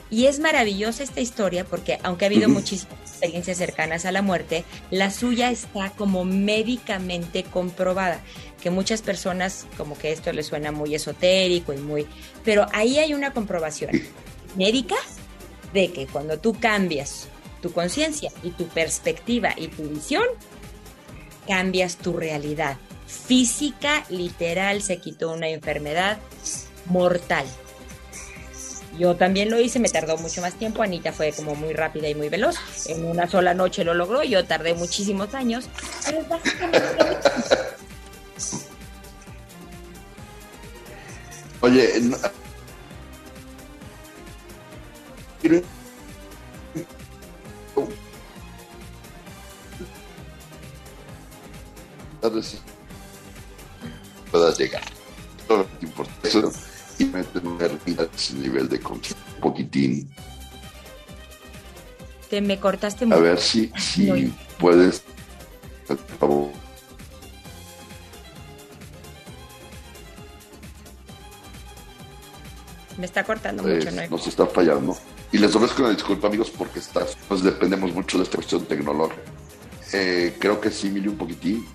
[0.10, 4.66] Y es maravillosa esta historia porque aunque ha habido muchísimas experiencias cercanas a la muerte,
[4.90, 8.20] la suya está como médicamente comprobada,
[8.62, 12.08] que muchas personas como que esto les suena muy esotérico y muy...
[12.44, 13.92] Pero ahí hay una comprobación.
[14.58, 14.96] Médica
[15.74, 17.28] de que cuando tú cambias
[17.62, 20.24] tu conciencia y tu perspectiva y tu visión,
[21.48, 22.78] cambias tu realidad.
[23.08, 26.18] Física, literal, se quitó una enfermedad
[26.86, 27.46] mortal.
[28.98, 30.82] Yo también lo hice, me tardó mucho más tiempo.
[30.84, 32.58] Anita fue como muy rápida y muy veloz.
[32.88, 34.24] En una sola noche lo logró.
[34.24, 35.70] Yo tardé muchísimos años.
[36.06, 36.26] Pero.
[41.62, 42.02] Oye,
[45.50, 45.62] no,
[54.32, 54.84] puedas llegar.
[55.48, 56.52] Todo lo que importa eso
[57.00, 57.78] y mantener
[58.16, 60.14] ese nivel de control un poquitín.
[62.30, 63.18] Te me cortaste mucho.
[63.18, 65.04] A ver si, si puedes,
[65.88, 66.52] por favor.
[72.98, 74.08] Me está cortando mucho, ¿no?
[74.08, 74.96] Nos está fallando.
[75.32, 79.22] Y les ofrezco una disculpa, amigos, porque está, pues dependemos mucho de esta cuestión tecnológica.
[79.94, 81.66] Eh, creo que sí, Mili, un poquitín.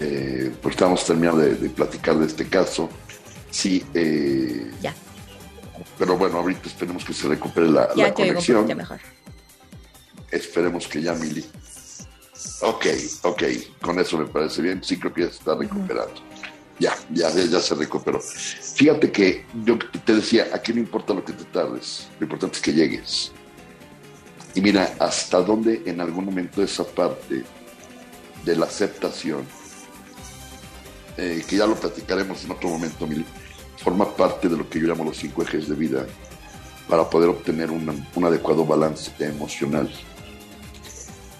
[0.00, 2.88] Eh, pues estamos terminando de, platicar de este caso.
[3.50, 3.84] Sí.
[3.94, 4.94] Eh, ya.
[5.98, 8.66] Pero bueno, ahorita esperemos que se recupere la, ya conexión.
[8.76, 9.00] mejor.
[10.30, 11.44] Esperemos que ya, Mili.
[12.60, 12.86] Ok,
[13.22, 13.42] ok,
[13.80, 14.82] con eso me parece bien.
[14.82, 16.20] Sí, creo que ya se está recuperando.
[16.78, 18.20] Ya, ya, se recuperó.
[18.20, 22.62] Fíjate que yo te decía, aquí no importa lo que te tardes, lo importante es
[22.62, 23.32] que llegues.
[24.54, 27.42] Y mira, hasta dónde en algún momento esa parte
[28.44, 29.44] de la aceptación,
[31.16, 33.24] eh, que ya lo platicaremos en otro momento, Mili,
[33.76, 36.06] forma parte de lo que yo llamo los cinco ejes de vida
[36.88, 39.90] para poder obtener un adecuado balance emocional.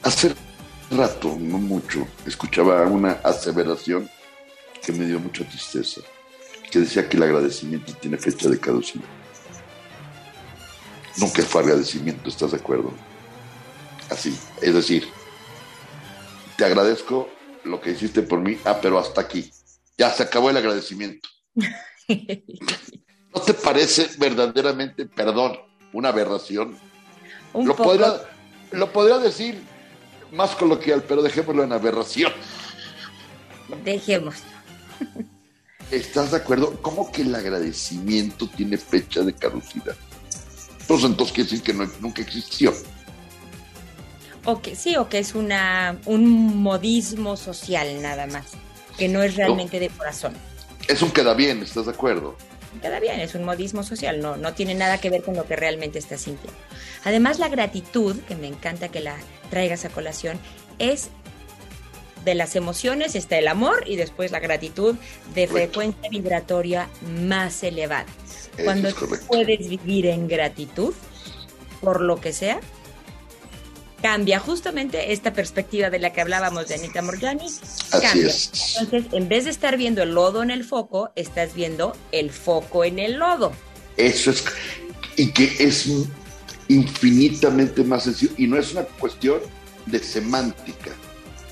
[0.03, 0.35] Hace
[0.91, 4.11] rato, no mucho, escuchaba una aseveración
[4.85, 6.01] que me dio mucha tristeza,
[6.71, 9.05] que decía que el agradecimiento tiene fecha de caducidad.
[11.19, 12.93] Nunca fue agradecimiento, ¿estás de acuerdo?
[14.11, 15.09] Así, es decir,
[16.57, 17.29] te agradezco
[17.65, 19.51] lo que hiciste por mí, ah, pero hasta aquí.
[19.97, 21.29] Ya se acabó el agradecimiento.
[21.55, 25.59] ¿No te parece verdaderamente, perdón,
[25.93, 26.79] una aberración?
[27.55, 28.15] lo, podría,
[28.73, 29.61] lo podría decir
[30.33, 32.33] más coloquial, pero dejémoslo en aberración.
[33.85, 34.37] Dejemos.
[35.91, 36.81] ¿Estás de acuerdo?
[36.83, 39.97] ¿Cómo que el agradecimiento tiene fecha de caducidad?
[40.87, 42.75] Pues entonces quiere decir que nunca existió.
[44.45, 48.47] O que sí, o que es una, un modismo social nada más,
[48.97, 50.35] que no es realmente de corazón.
[50.89, 52.37] Es un queda bien, ¿estás de acuerdo?
[52.81, 55.57] Queda bien, es un modismo social, no, no tiene nada que ver con lo que
[55.57, 56.59] realmente estás sintiendo.
[57.05, 59.17] Además, la gratitud, que me encanta que la
[59.51, 60.39] traigas a colación,
[60.79, 61.11] es
[62.29, 64.97] de las emociones está el amor y después la gratitud
[65.35, 66.89] de frecuencia vibratoria
[67.23, 68.07] más elevada.
[68.63, 68.91] Cuando
[69.27, 70.93] puedes vivir en gratitud,
[71.81, 72.61] por lo que sea,
[74.03, 77.47] cambia justamente esta perspectiva de la que hablábamos de Anita Morjani.
[77.91, 78.33] cambia.
[78.81, 82.85] Entonces, en vez de estar viendo el lodo en el foco, estás viendo el foco
[82.85, 83.53] en el lodo.
[83.97, 84.45] Eso es,
[85.17, 85.89] y que es
[86.69, 89.41] infinitamente más sencillo, y no es una cuestión
[89.87, 90.93] de semántica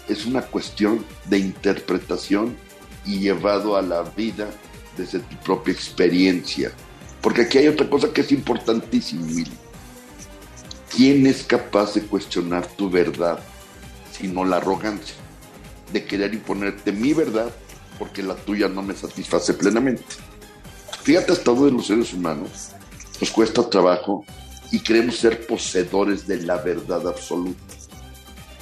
[0.09, 2.57] es una cuestión de interpretación
[3.05, 4.49] y llevado a la vida
[4.97, 6.73] desde tu propia experiencia.
[7.21, 9.53] Porque aquí hay otra cosa que es importantísima, Mili.
[10.95, 13.39] ¿Quién es capaz de cuestionar tu verdad
[14.13, 15.17] sino la arrogancia
[15.93, 17.51] de querer imponerte mi verdad
[17.99, 20.05] porque la tuya no me satisface plenamente?
[21.03, 22.71] Fíjate, hasta de los seres humanos
[23.21, 24.25] nos cuesta trabajo
[24.73, 27.61] y queremos ser poseedores de la verdad absoluta.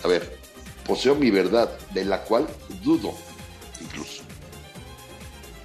[0.02, 0.38] A ver,
[0.86, 2.46] poseo mi verdad, de la cual
[2.82, 3.14] dudo
[3.80, 4.22] incluso.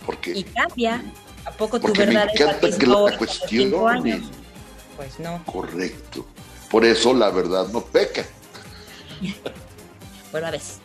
[0.05, 1.03] Porque, y cambia.
[1.45, 3.71] ¿A poco tu porque verdad me encanta que la, cuestión.
[4.97, 5.43] Pues no.
[5.45, 6.25] Correcto.
[6.69, 8.25] Por eso la verdad no peca.
[10.31, 10.79] bueno, a veces.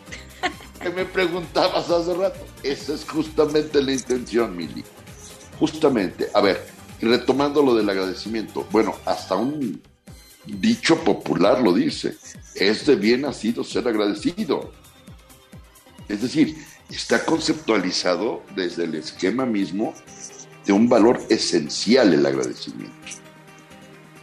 [0.80, 2.47] que me preguntabas hace rato.
[2.62, 4.85] Esa es justamente la intención, Mili.
[5.59, 6.28] Justamente.
[6.32, 6.66] A ver,
[7.01, 8.66] y retomando lo del agradecimiento.
[8.70, 9.82] Bueno, hasta un
[10.47, 12.16] dicho popular lo dice.
[12.55, 14.72] Es de bien nacido ser agradecido.
[16.09, 16.57] Es decir,
[16.90, 19.95] está conceptualizado desde el esquema mismo
[20.64, 22.95] de un valor esencial el agradecimiento.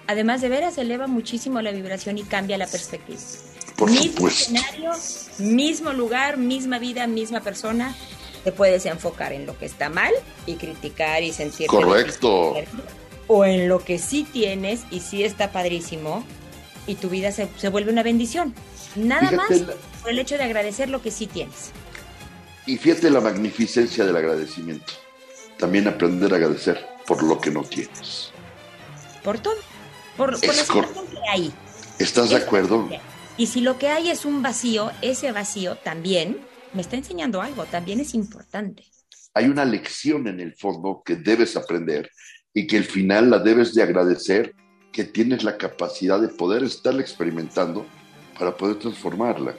[0.08, 3.20] Además, de veras eleva muchísimo la vibración y cambia la perspectiva.
[3.78, 4.54] Por mismo supuesto.
[4.54, 4.92] escenario,
[5.40, 7.96] mismo lugar, misma vida, misma persona,
[8.44, 10.12] te puedes enfocar en lo que está mal
[10.46, 12.56] y criticar y sentir Correcto.
[13.34, 16.24] O en lo que sí tienes y sí está padrísimo
[16.86, 18.54] y tu vida se, se vuelve una bendición.
[18.96, 21.72] Nada Fíjate más la- por el hecho de agradecer lo que sí tienes.
[22.66, 24.92] Y fíjate la magnificencia del agradecimiento.
[25.58, 28.32] También aprender a agradecer por lo que no tienes.
[29.24, 29.56] Por todo.
[30.18, 31.54] Por, por Es cor- que hay.
[32.00, 32.90] ¿Estás de acuerdo?
[33.38, 36.40] Y si lo que hay es un vacío, ese vacío también
[36.74, 38.84] me está enseñando algo, también es importante.
[39.34, 42.10] Hay una lección en el fondo que debes aprender
[42.54, 44.56] y que al final la debes de agradecer
[44.92, 47.86] que tienes la capacidad de poder estarla experimentando
[48.38, 49.56] para poder transformarla.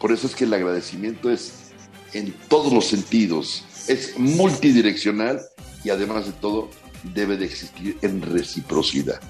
[0.00, 1.72] Por eso es que el agradecimiento es
[2.12, 5.40] en todos los sentidos, es multidireccional
[5.84, 6.70] y además de todo
[7.14, 9.20] debe de existir en reciprocidad.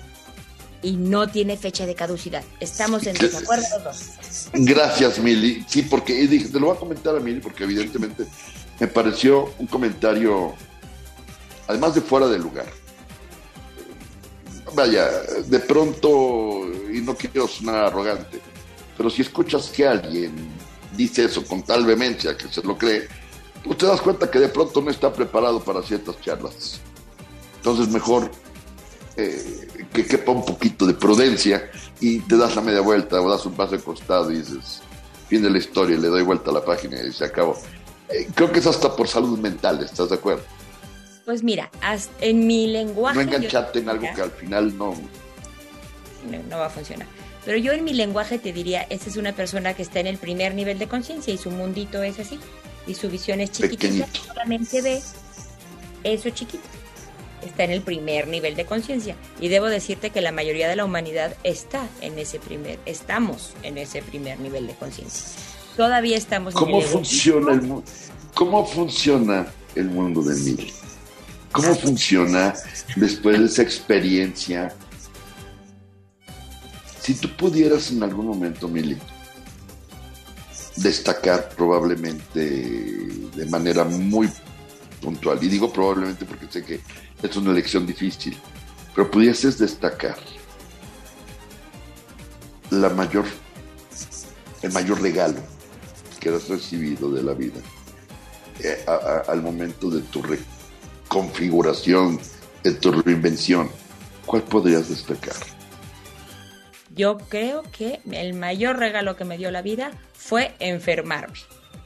[0.83, 2.43] Y no tiene fecha de caducidad.
[2.59, 4.49] Estamos en desacuerdo los dos.
[4.53, 5.65] Gracias, Mili.
[5.69, 8.25] Sí, porque dije, te lo voy a comentar a Mili, porque evidentemente
[8.81, 10.55] me pareció un comentario,
[11.67, 12.67] además de fuera de lugar.
[14.75, 15.09] Vaya,
[15.47, 18.41] de pronto, y no quiero sonar arrogante,
[18.97, 20.33] pero si escuchas que alguien
[20.97, 23.09] dice eso con tal vehemencia que se lo cree,
[23.65, 26.81] pues te das cuenta que de pronto no está preparado para ciertas charlas.
[27.57, 28.31] Entonces, mejor
[29.17, 33.45] eh, que quepa un poquito de prudencia y te das la media vuelta o das
[33.47, 34.81] un paso de costado y dices,
[35.29, 37.57] fin de la historia, le doy vuelta a la página y se acabó.
[38.09, 40.43] Eh, creo que es hasta por salud mental, ¿estás de acuerdo?
[41.25, 41.71] Pues mira,
[42.21, 43.17] en mi lenguaje.
[43.17, 44.95] No engancharte en algo que al final no...
[46.31, 47.07] no, no va a funcionar.
[47.45, 50.19] Pero yo en mi lenguaje te diría, esta es una persona que está en el
[50.19, 52.39] primer nivel de conciencia y su mundito es así.
[52.87, 55.01] Y su visión es chiquitita, solamente ve
[56.05, 56.65] eso chiquito.
[57.45, 59.17] Está en el primer nivel de conciencia.
[59.41, 63.79] Y debo decirte que la mayoría de la humanidad está en ese primer, estamos en
[63.79, 65.27] ese primer nivel de conciencia.
[65.77, 67.85] Todavía estamos en ¿Cómo el funciona el mundo?
[68.35, 70.73] ¿Cómo funciona el mundo de Mil?
[71.53, 72.55] ¿Cómo funciona
[72.97, 74.75] después de esa experiencia?
[77.01, 78.97] Si tú pudieras en algún momento, Mili,
[80.77, 84.31] destacar probablemente de manera muy
[85.01, 86.81] puntual, y digo probablemente porque sé que
[87.23, 88.37] es una elección difícil,
[88.95, 90.17] pero pudieses destacar
[92.71, 93.27] la mayor,
[94.63, 95.41] el mayor regalo
[96.19, 97.61] que has recibido de la vida
[98.61, 98.85] eh,
[99.29, 100.23] al momento de tu
[101.13, 102.19] reconfiguración,
[102.63, 103.69] de tu reinvención,
[104.25, 105.35] ¿cuál podrías destacar?
[106.95, 111.35] Yo creo que el mayor regalo que me dio la vida fue enfermarme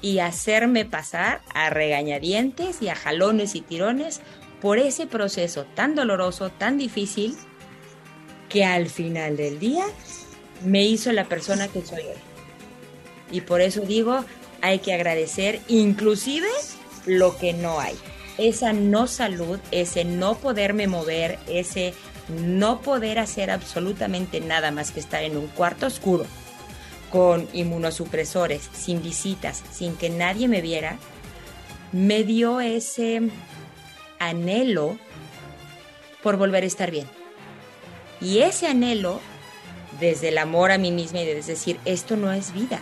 [0.01, 4.21] y hacerme pasar a regañadientes y a jalones y tirones
[4.61, 7.37] por ese proceso tan doloroso, tan difícil,
[8.49, 9.87] que al final del día
[10.65, 12.21] me hizo la persona que soy hoy.
[13.33, 14.25] Y por eso digo,
[14.63, 16.49] hay que agradecer inclusive
[17.07, 17.97] lo que no hay.
[18.39, 21.95] Esa no salud, ese no poderme mover, ese
[22.29, 26.27] no poder hacer absolutamente nada más que estar en un cuarto oscuro
[27.11, 30.99] con inmunosupresores, sin visitas, sin que nadie me viera,
[31.93, 33.31] me dio ese
[34.19, 34.99] anhelo
[36.23, 37.07] por volver a estar bien.
[38.21, 39.21] Y ese anhelo,
[40.01, 42.81] desde el amor a mí misma y desde decir, esto no es vida,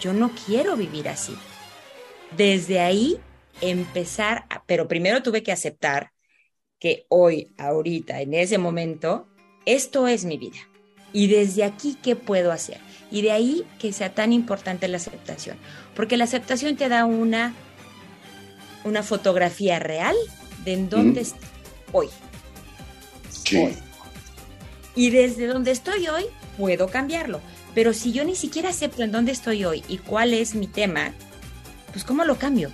[0.00, 1.36] yo no quiero vivir así.
[2.36, 3.18] Desde ahí
[3.60, 6.12] empezar, a- pero primero tuve que aceptar
[6.78, 9.28] que hoy, ahorita, en ese momento,
[9.66, 10.58] esto es mi vida.
[11.12, 12.78] Y desde aquí, ¿qué puedo hacer?
[13.10, 15.58] Y de ahí que sea tan importante la aceptación.
[15.94, 17.54] Porque la aceptación te da una,
[18.84, 20.16] una fotografía real
[20.64, 21.48] de en dónde estoy
[21.92, 22.08] hoy.
[24.94, 26.24] Y desde donde estoy hoy,
[26.56, 27.40] puedo cambiarlo.
[27.74, 31.12] Pero si yo ni siquiera acepto en dónde estoy hoy y cuál es mi tema,
[31.92, 32.72] pues ¿cómo lo cambio?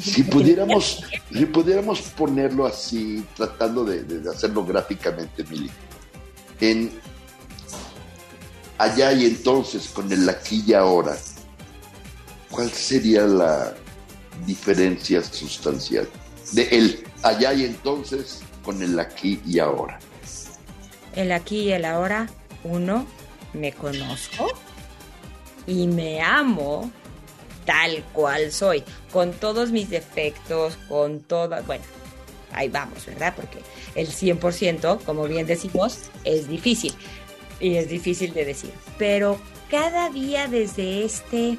[0.00, 5.70] Si pudiéramos, si pudiéramos ponerlo así, tratando de, hacerlo gráficamente, Mili,
[6.60, 6.90] en
[8.76, 11.16] allá y entonces, con el aquí y ahora,
[12.50, 13.74] ¿cuál sería la
[14.46, 16.08] diferencia sustancial
[16.52, 19.98] de el allá y entonces con el aquí y ahora?
[21.16, 22.28] El aquí y el ahora,
[22.62, 23.06] uno,
[23.52, 24.46] me conozco
[25.66, 26.90] y me amo
[27.68, 31.84] tal cual soy, con todos mis defectos, con todas, bueno,
[32.50, 33.34] ahí vamos, ¿verdad?
[33.36, 33.58] Porque
[33.94, 36.94] el 100%, como bien decimos, es difícil
[37.60, 39.38] y es difícil de decir, pero
[39.70, 41.58] cada día desde este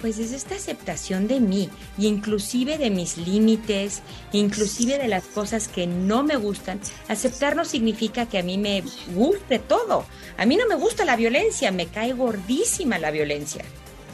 [0.00, 4.02] pues desde esta aceptación de mí, y inclusive de mis límites,
[4.32, 6.80] inclusive de las cosas que no me gustan.
[7.06, 8.82] Aceptar no significa que a mí me
[9.14, 10.04] guste todo.
[10.38, 13.64] A mí no me gusta la violencia, me cae gordísima la violencia.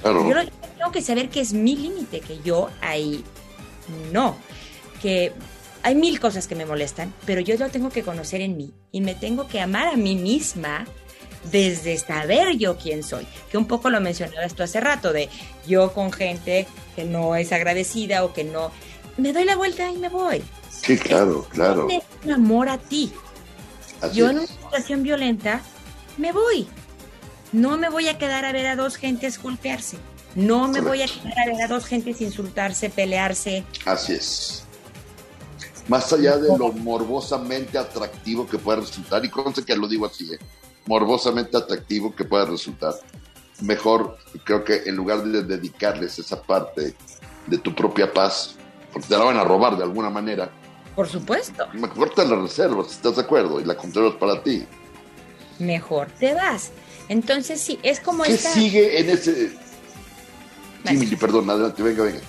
[0.04, 0.34] Yo
[0.76, 3.24] tengo que saber que es mi límite, que yo ahí
[4.12, 4.36] no.
[5.02, 5.32] Que
[5.82, 9.00] hay mil cosas que me molestan, pero yo lo tengo que conocer en mí y
[9.00, 10.86] me tengo que amar a mí misma
[11.50, 15.28] desde saber yo quién soy, que un poco lo mencionabas tú hace rato, de
[15.66, 18.72] yo con gente que no es agradecida o que no,
[19.16, 20.42] me doy la vuelta y me voy.
[20.70, 21.88] Sí, claro, claro.
[22.24, 23.12] Un amor a ti.
[24.12, 25.60] yo en una situación violenta
[26.16, 26.68] me voy.
[27.52, 29.98] No me voy a quedar a ver a dos gentes golpearse.
[30.34, 33.64] No me voy a quedar a ver a dos gentes insultarse, pelearse.
[33.86, 34.64] Así es.
[35.88, 40.32] Más allá de lo morbosamente atractivo que puede resultar, y conste que lo digo así,
[40.32, 40.38] ¿eh?
[40.86, 42.94] morbosamente atractivo que pueda resultar.
[43.62, 46.94] Mejor, creo que en lugar de dedicarles esa parte
[47.46, 48.54] de tu propia paz,
[48.92, 50.50] porque te la van a robar de alguna manera.
[50.94, 51.66] Por supuesto.
[51.72, 53.60] Mejor te la reservas, ¿estás de acuerdo?
[53.60, 54.66] Y la conservas para ti.
[55.58, 56.70] Mejor te vas.
[57.08, 59.50] Entonces, sí, es como ¿Qué sigue en ese...?
[60.86, 62.20] Sí, perdón, adelante, venga, venga.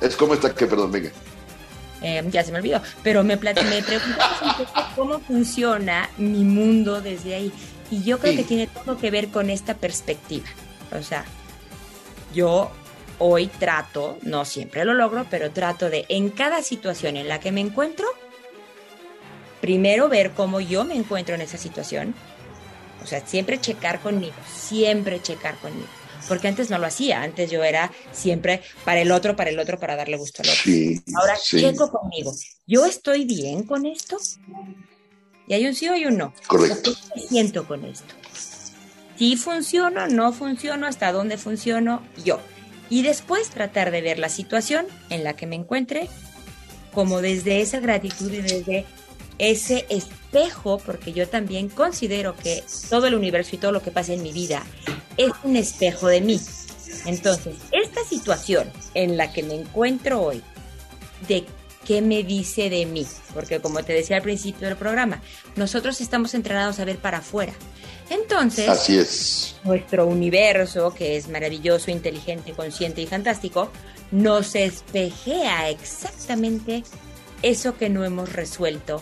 [0.00, 1.10] Es como esta que, perdón, venga.
[2.02, 3.52] Eh, ya se me olvidó, pero me, me
[4.96, 7.52] cómo funciona mi mundo desde ahí.
[7.90, 10.46] Y yo creo que tiene todo que ver con esta perspectiva.
[10.98, 11.24] O sea,
[12.32, 12.70] yo
[13.18, 17.52] hoy trato, no siempre lo logro, pero trato de en cada situación en la que
[17.52, 18.06] me encuentro,
[19.60, 22.14] primero ver cómo yo me encuentro en esa situación.
[23.02, 25.88] O sea, siempre checar conmigo, siempre checar conmigo.
[26.28, 29.78] Porque antes no lo hacía, antes yo era siempre para el otro, para el otro,
[29.78, 30.72] para darle gusto al otro.
[31.16, 32.32] Ahora checo conmigo.
[32.66, 34.18] ¿Yo estoy bien con esto?
[35.48, 36.32] Y hay un sí o hay un no.
[36.46, 36.92] Correcto.
[37.14, 38.14] ¿Qué siento con esto?
[39.16, 42.40] Si funciono, no funciono, hasta dónde funciono yo.
[42.88, 46.08] Y después tratar de ver la situación en la que me encuentre
[46.92, 48.86] como desde esa gratitud y desde
[49.40, 54.12] ese espejo, porque yo también considero que todo el universo y todo lo que pasa
[54.12, 54.62] en mi vida
[55.16, 56.38] es un espejo de mí.
[57.06, 60.42] Entonces, esta situación en la que me encuentro hoy,
[61.26, 61.46] de
[61.86, 65.22] qué me dice de mí, porque como te decía al principio del programa,
[65.56, 67.54] nosotros estamos entrenados a ver para afuera.
[68.10, 69.56] Entonces, así es.
[69.64, 73.70] Nuestro universo, que es maravilloso, inteligente, consciente y fantástico,
[74.10, 76.82] nos espejea exactamente
[77.40, 79.00] eso que no hemos resuelto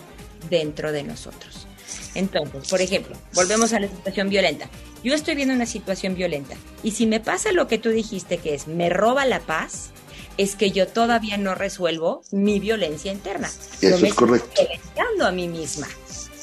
[0.49, 1.67] dentro de nosotros.
[2.15, 4.69] Entonces, por ejemplo, volvemos a la situación violenta.
[5.03, 8.53] Yo estoy viendo una situación violenta y si me pasa lo que tú dijiste que
[8.53, 9.91] es me roba la paz,
[10.37, 13.49] es que yo todavía no resuelvo mi violencia interna.
[13.81, 14.61] Eso es correcto.
[14.61, 15.87] Estoy a mí misma.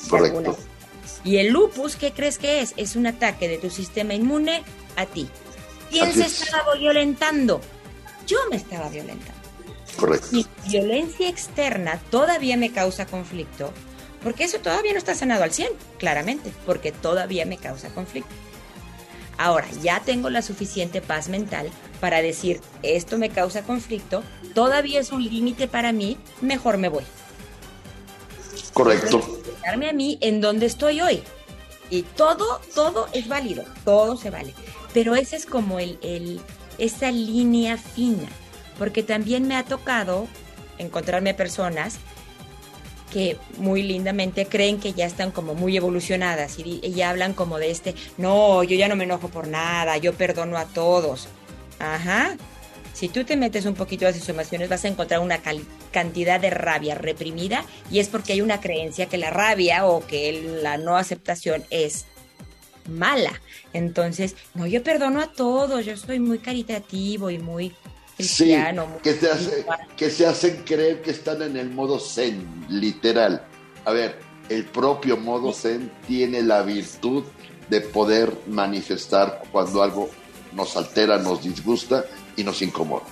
[0.09, 0.57] Correcto.
[1.24, 2.74] Y el lupus, ¿qué crees que es?
[2.76, 4.62] Es un ataque de tu sistema inmune
[4.97, 5.28] a ti.
[5.90, 7.61] ¿Quién se estaba violentando?
[8.26, 9.36] Yo me estaba violentando.
[9.97, 10.28] Correcto.
[10.32, 13.72] Mi violencia externa todavía me causa conflicto,
[14.22, 15.68] porque eso todavía no está sanado al 100,
[15.99, 18.30] claramente, porque todavía me causa conflicto.
[19.38, 21.70] Ahora, ya tengo la suficiente paz mental
[22.01, 24.22] para decir, esto me causa conflicto,
[24.55, 27.05] todavía es un límite para mí, mejor me voy.
[28.72, 29.40] Correcto.
[29.64, 31.22] Darme a mí en donde estoy hoy.
[31.90, 34.55] Y todo, todo es válido, todo se vale.
[34.92, 36.40] Pero ese es como el, el,
[36.78, 38.28] esa línea fina,
[38.79, 40.29] porque también me ha tocado
[40.79, 41.99] encontrarme personas
[43.12, 47.70] que muy lindamente creen que ya están como muy evolucionadas y, ya hablan como de
[47.70, 51.29] este, no, yo ya no me enojo por nada, yo perdono a todos.
[51.79, 52.37] Ajá.
[52.93, 55.41] Si tú te metes un poquito a las emociones vas a encontrar una
[55.93, 60.61] cantidad de rabia reprimida y es porque hay una creencia que la rabia o que
[60.62, 62.07] la no aceptación es
[62.89, 63.41] mala.
[63.72, 67.74] Entonces, no, yo perdono a todos, yo soy muy caritativo y muy...
[68.17, 68.99] cristiano.
[69.03, 73.47] que, se hace, que se hacen creer que están en el modo zen, literal.
[73.85, 77.25] A ver, el propio modo zen tiene la virtud
[77.69, 80.11] de poder manifestar cuando algo
[80.53, 82.05] nos altera, nos disgusta
[82.37, 83.05] y nos incomoda.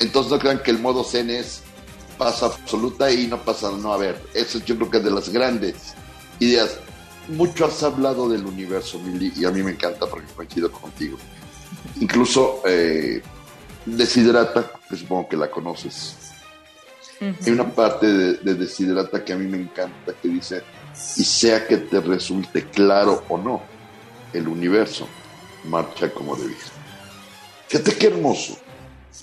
[0.00, 1.62] Entonces no crean que el modo zen es
[2.18, 5.28] paz absoluta y no pasa, no, a ver, eso yo creo que es de las
[5.28, 5.94] grandes
[6.38, 6.78] ideas.
[7.28, 11.18] Mucho has hablado del universo, Mili, y a mí me encanta porque coincido contigo.
[12.00, 13.22] Incluso eh,
[13.86, 16.16] Desiderata, que supongo que la conoces.
[17.20, 20.62] Hay una parte de, de Desiderata que a mí me encanta, que dice,
[21.16, 23.62] y sea que te resulte claro o no,
[24.32, 25.08] el universo
[25.66, 26.56] marcha como debía.
[27.68, 28.58] Fíjate qué hermoso.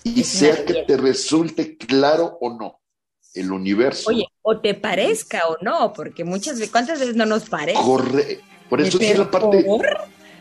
[0.04, 2.80] Y sea que te resulte claro o no,
[3.34, 4.10] el universo.
[4.10, 7.80] Oye, o te parezca o no, porque muchas veces, ¿cuántas veces no nos parece?
[7.80, 9.66] Corre, por eso es la parte.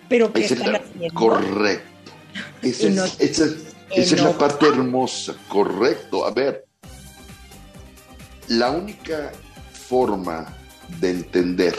[0.08, 1.90] Pero que Correcto.
[2.62, 6.24] Esa, es, esa es la parte hermosa, correcto.
[6.24, 6.66] A ver,
[8.48, 9.32] la única
[9.88, 10.56] forma
[11.00, 11.78] de entender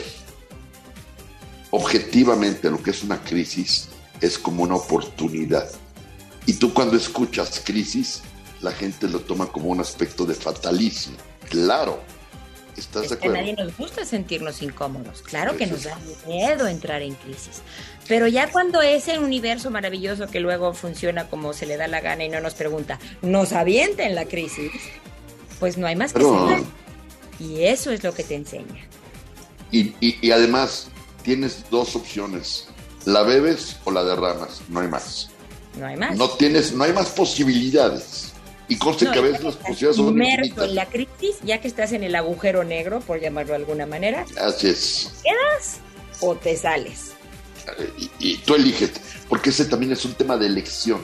[1.70, 3.88] objetivamente lo que es una crisis
[4.20, 5.68] es como una oportunidad.
[6.46, 8.22] Y tú cuando escuchas crisis,
[8.60, 11.16] la gente lo toma como un aspecto de fatalismo.
[11.48, 12.00] Claro,
[12.76, 13.36] ¿estás de acuerdo?
[13.36, 15.22] A nadie nos gusta sentirnos incómodos.
[15.22, 17.62] Claro que nos da miedo entrar en crisis.
[18.06, 22.24] Pero ya cuando ese universo maravilloso que luego funciona como se le da la gana
[22.24, 24.72] y no nos pregunta, nos avienta en la crisis,
[25.58, 26.64] pues no hay más que hacer.
[27.38, 28.86] Y eso es lo que te enseña.
[29.70, 30.88] Y, además,
[31.22, 32.68] tienes dos opciones.
[33.06, 35.30] La bebes o la derramas, no hay más.
[35.78, 36.16] No hay más.
[36.16, 38.33] No tienes, no hay más posibilidades.
[38.68, 40.68] Y conste que a veces las posibilidades son infinitas.
[40.68, 44.24] en la crisis, ya que estás en el agujero negro, por llamarlo de alguna manera.
[44.40, 45.12] Así es.
[45.22, 45.80] ¿Quedas
[46.20, 47.12] o te sales?
[48.18, 48.92] Y, tú eliges,
[49.28, 51.00] porque ese también es un tema de elección.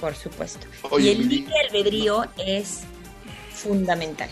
[0.00, 0.66] Por supuesto.
[0.98, 2.80] y el libre albedrío es
[3.52, 4.28] fundamental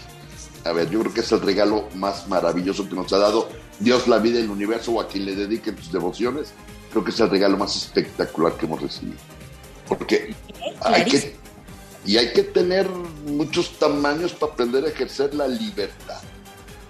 [0.65, 3.49] a ver, yo creo que es el regalo más maravilloso que nos ha dado
[3.81, 6.53] Dios, la vida, el universo o a quien le dediquen tus devociones.
[6.91, 9.19] Creo que es el regalo más espectacular que hemos recibido.
[9.87, 10.35] Porque
[10.81, 11.37] hay que,
[12.07, 16.21] y hay que tener muchos tamaños para aprender a ejercer la libertad.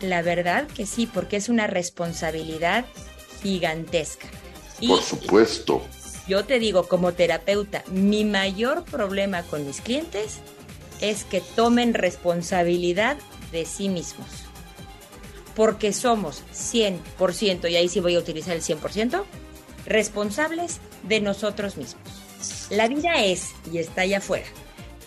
[0.00, 2.84] La verdad que sí, porque es una responsabilidad
[3.42, 4.28] gigantesca.
[4.86, 5.82] Por supuesto.
[6.26, 10.38] Yo te digo, como terapeuta, mi mayor problema con mis clientes
[11.00, 13.16] es que tomen responsabilidad
[13.52, 14.26] de sí mismos.
[15.54, 19.24] Porque somos 100%, y ahí sí voy a utilizar el 100%,
[19.86, 22.02] responsables de nosotros mismos.
[22.70, 24.46] La vida es y está allá afuera.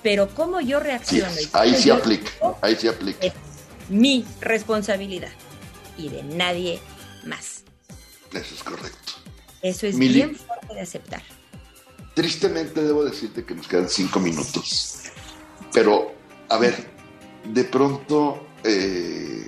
[0.08, 1.30] Pero cómo yo reacciono.
[1.52, 2.32] ahí se aplica,
[2.62, 3.28] ahí se aplica.
[3.28, 3.34] Es
[3.90, 5.28] mi responsabilidad
[5.98, 6.80] y de nadie
[7.26, 7.66] más.
[8.32, 9.12] Eso es correcto.
[9.62, 11.22] Eso es bien fuerte de aceptar.
[12.14, 15.02] Tristemente debo decirte que nos quedan cinco minutos.
[15.74, 16.14] Pero,
[16.48, 16.90] a ver,
[17.44, 19.46] de pronto eh,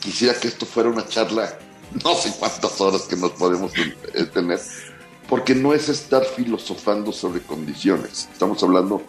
[0.00, 1.56] quisiera que esto fuera una charla,
[2.04, 3.70] no sé cuántas horas que nos podemos
[4.34, 4.60] tener,
[5.28, 9.06] porque no es estar filosofando sobre condiciones, estamos hablando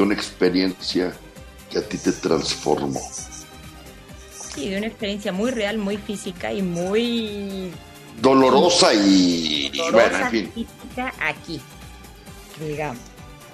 [0.00, 1.12] de una experiencia
[1.70, 3.02] que a ti te transformó.
[4.54, 7.70] Sí, de una experiencia muy real, muy física y muy...
[8.18, 10.52] Dolorosa y, bueno, en fin.
[10.54, 11.60] Física aquí,
[12.58, 13.02] digamos.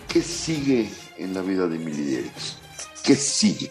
[0.07, 0.89] ¿Qué sigue
[1.19, 2.31] en la vida de Emily
[3.03, 3.69] ¿Qué sigue?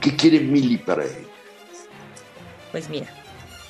[0.00, 1.26] ¿Qué quiere Mili para él?
[2.70, 3.08] Pues mira,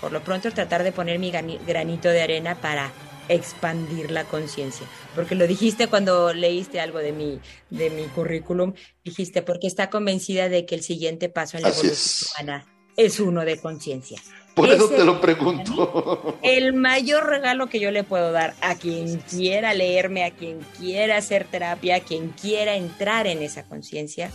[0.02, 2.92] por lo pronto tratar de poner mi granito de arena para
[3.28, 4.86] expandir la conciencia.
[5.14, 10.48] Porque lo dijiste cuando leíste algo de mi, de mi currículum, dijiste, porque está convencida
[10.48, 12.66] de que el siguiente paso en la evolución humana
[12.96, 14.20] es uno de conciencia.
[14.54, 16.38] Por eso te lo pregunto.
[16.42, 21.16] El mayor regalo que yo le puedo dar a quien quiera leerme, a quien quiera
[21.16, 24.30] hacer terapia, a quien quiera entrar en esa conciencia,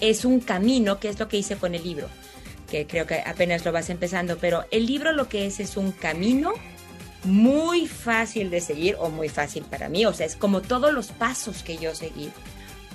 [0.00, 2.08] es un camino, que es lo que hice con el libro,
[2.70, 5.90] que creo que apenas lo vas empezando, pero el libro lo que es es un
[5.92, 6.52] camino
[7.26, 11.08] muy fácil de seguir o muy fácil para mí, o sea, es como todos los
[11.08, 12.30] pasos que yo seguí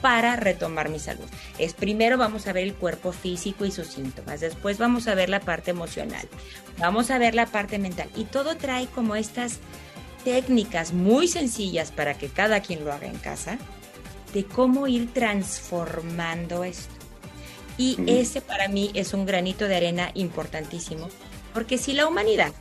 [0.01, 1.25] para retomar mi salud.
[1.57, 5.29] Es primero vamos a ver el cuerpo físico y sus síntomas, después vamos a ver
[5.29, 6.27] la parte emocional,
[6.79, 8.09] vamos a ver la parte mental.
[8.15, 9.59] Y todo trae como estas
[10.23, 13.57] técnicas muy sencillas para que cada quien lo haga en casa
[14.33, 16.93] de cómo ir transformando esto.
[17.77, 21.09] Y ese para mí es un granito de arena importantísimo,
[21.53, 22.51] porque si la humanidad,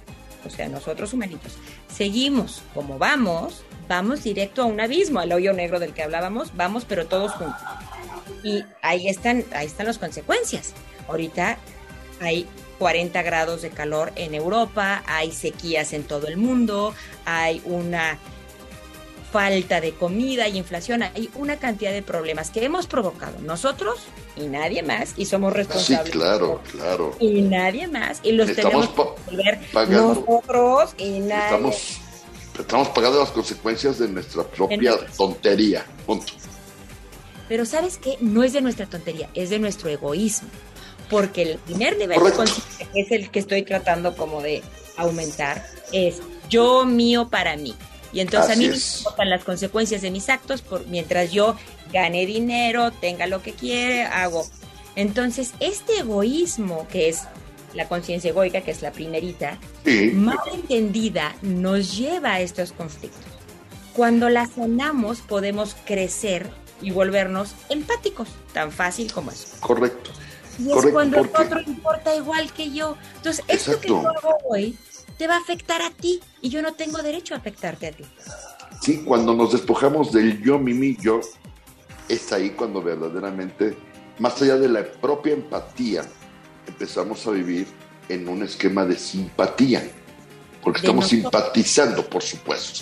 [0.45, 1.55] o sea, nosotros humanitos,
[1.89, 6.85] seguimos como vamos, vamos directo a un abismo, al hoyo negro del que hablábamos, vamos
[6.89, 7.61] pero todos juntos.
[8.43, 10.73] Y ahí están, ahí están las consecuencias.
[11.09, 11.59] Ahorita
[12.21, 12.47] hay
[12.79, 18.19] 40 grados de calor en Europa, hay sequías en todo el mundo, hay una
[19.31, 24.01] falta de comida y inflación, hay una cantidad de problemas que hemos provocado nosotros
[24.37, 26.13] y nadie más, y somos responsables.
[26.13, 27.17] Sí, claro, claro.
[27.21, 29.03] Y nadie más, y los tenemos que
[29.37, 31.45] resolver nosotros y nadie.
[31.45, 32.01] Estamos,
[32.59, 36.33] estamos pagando las consecuencias de nuestra propia tontería, punto.
[37.49, 38.17] Pero ¿sabes qué?
[38.21, 40.49] No es de nuestra tontería, es de nuestro egoísmo.
[41.09, 44.63] Porque el primer nivel de conciencia, que es el que estoy tratando como de
[44.97, 47.75] aumentar, es yo mío para mí.
[48.13, 51.57] Y entonces a mí me importan las consecuencias de mis actos por, mientras yo
[51.93, 54.47] gane dinero, tenga lo que quiere, hago.
[54.97, 57.23] Entonces, este egoísmo que es
[57.75, 59.59] la conciencia egoica, que es la primerita,
[60.15, 63.25] mal entendida, nos lleva a estos conflictos.
[63.95, 66.51] Cuando la sanamos, podemos crecer
[66.83, 69.49] y volvernos empáticos, tan fácil como eso.
[69.61, 70.11] Correcto.
[70.59, 72.97] Y es cuando el otro importa igual que yo.
[73.17, 74.77] Entonces, esto que yo hago hoy
[75.21, 78.05] te va a afectar a ti y yo no tengo derecho a afectarte a ti.
[78.81, 81.21] Sí, cuando nos despojamos del yo, mi, yo,
[82.09, 83.77] es ahí cuando verdaderamente,
[84.19, 86.07] más allá de la propia empatía,
[86.67, 87.67] empezamos a vivir
[88.09, 89.87] en un esquema de simpatía,
[90.63, 92.81] porque estamos simpatizando, por supuesto.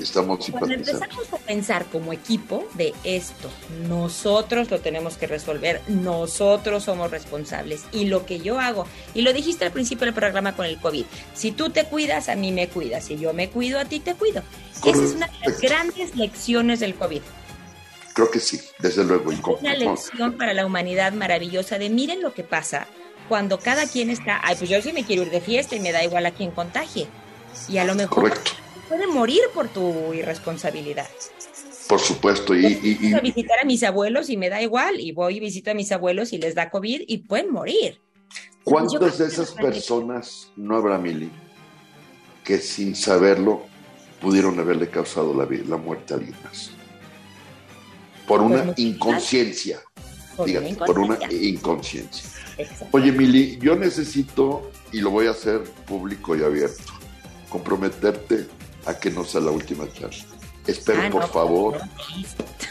[0.00, 3.50] Estamos Cuando empezamos a pensar como equipo de esto,
[3.86, 9.32] nosotros lo tenemos que resolver, nosotros somos responsables y lo que yo hago, y lo
[9.32, 12.68] dijiste al principio del programa con el COVID, si tú te cuidas, a mí me
[12.68, 14.42] cuidas, si yo me cuido, a ti te cuido.
[14.84, 17.20] Esa es una de las grandes lecciones del COVID.
[18.14, 19.30] Creo que sí, desde luego.
[19.32, 22.86] Es una lección para la humanidad maravillosa de miren lo que pasa
[23.28, 25.92] cuando cada quien está, ay, pues yo sí me quiero ir de fiesta y me
[25.92, 27.06] da igual a quien contagie.
[27.68, 28.30] Y a lo mejor...
[28.30, 28.52] Correcto
[28.90, 31.08] puede morir por tu irresponsabilidad.
[31.88, 32.56] Por supuesto.
[32.56, 34.98] Y, y, a visitar a mis abuelos y me da igual.
[35.00, 38.00] Y voy y visito a mis abuelos y les da COVID y pueden morir.
[38.64, 41.30] ¿Cuántas de esas personas no habrá, Mili,
[42.44, 43.62] que sin saberlo
[44.20, 46.70] pudieron haberle causado la, la muerte a alguien más?
[48.26, 49.80] Por pues una inconsciencia.
[50.36, 52.28] Por, una inconsciencia.
[52.90, 56.92] Oye, Mili, yo necesito, y lo voy a hacer público y abierto,
[57.48, 58.46] comprometerte
[58.86, 60.24] a que no sea la última charla.
[60.66, 61.80] Espero ah, por favor,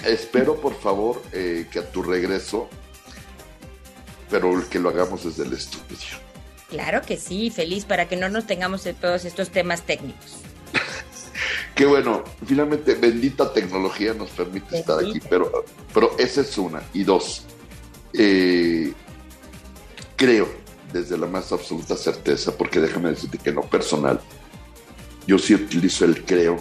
[0.05, 2.69] espero por favor eh, que a tu regreso,
[4.29, 6.17] pero que lo hagamos desde el estudio.
[6.69, 10.37] Claro que sí, feliz para que no nos tengamos de todos estos temas técnicos.
[11.75, 16.83] Qué bueno, finalmente bendita tecnología nos permite estar aquí, pero, pero esa es una.
[16.93, 17.45] Y dos,
[18.13, 18.93] eh,
[20.15, 20.47] creo
[20.93, 24.19] desde la más absoluta certeza, porque déjame decirte que no personal,
[25.29, 26.57] yo sí utilizo el creo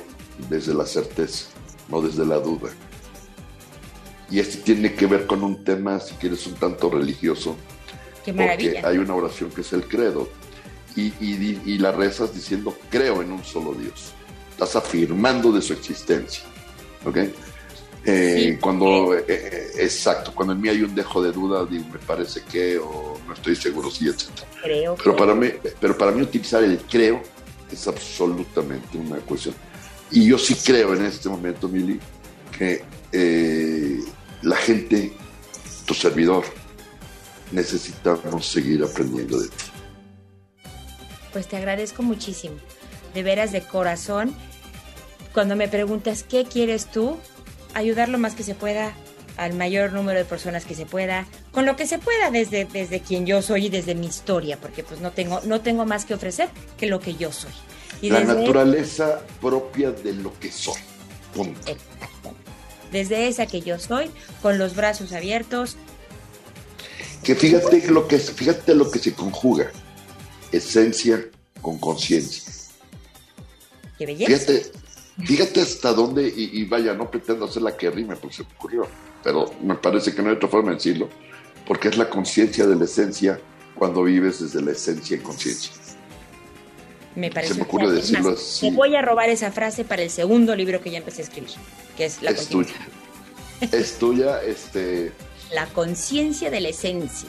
[0.50, 1.46] desde la certeza,
[1.88, 2.68] no desde la duda.
[4.30, 7.56] Y esto tiene que ver con un tema, si quieres, un tanto religioso.
[8.22, 8.72] Qué maravilla.
[8.72, 10.28] Porque hay una oración que es el credo.
[10.96, 14.12] Y, la rezas diciendo, creo en un solo Dios.
[14.50, 16.44] Estás afirmando de su existencia.
[17.06, 17.16] ¿Ok?
[18.04, 21.98] Eh, cuando, eh, eh, exacto, cuando en mí hay un dejo de duda, digo, me
[22.00, 24.28] parece que, o no estoy seguro, sí, etc.
[24.62, 24.94] Creo.
[24.96, 25.48] Pero, Para mí,
[25.80, 27.22] pero para mí utilizar el creo
[27.70, 29.54] es absolutamente una cuestión.
[30.10, 32.00] Y yo sí creo en este momento, Mili,
[32.56, 34.00] que eh,
[34.42, 35.12] la gente,
[35.84, 36.44] tu servidor,
[37.52, 39.64] necesitamos seguir aprendiendo de ti.
[41.32, 42.56] Pues te agradezco muchísimo,
[43.14, 44.34] de veras de corazón.
[45.34, 47.18] Cuando me preguntas qué quieres tú,
[47.74, 48.94] ayudar lo más que se pueda
[49.36, 53.00] al mayor número de personas que se pueda, con lo que se pueda desde, desde
[53.00, 56.14] quien yo soy y desde mi historia, porque pues no tengo, no tengo más que
[56.14, 57.52] ofrecer que lo que yo soy.
[58.00, 60.80] Y la naturaleza propia de lo que soy.
[61.34, 61.60] Punto.
[62.92, 65.76] Desde esa que yo soy, con los brazos abiertos.
[67.22, 69.70] Que fíjate lo que fíjate lo que se conjuga.
[70.52, 71.28] Esencia
[71.60, 72.52] con conciencia.
[73.98, 74.32] Qué belleza.
[74.32, 74.72] Fíjate,
[75.24, 78.88] fíjate hasta dónde, y, vaya, no pretendo hacer la que rime, porque se me ocurrió
[79.22, 81.08] pero me parece que no hay otra forma de decirlo,
[81.68, 83.38] porque es la conciencia de la esencia
[83.74, 85.70] cuando vives desde la esencia en conciencia.
[87.14, 87.52] Me parece.
[87.52, 88.70] Se me ocurre decirlo así.
[88.70, 91.50] Voy a robar esa frase para el segundo libro que ya empecé a escribir,
[91.96, 92.74] que es la Es tuya.
[93.60, 95.12] es tuya, este.
[95.52, 97.28] La conciencia de la esencia.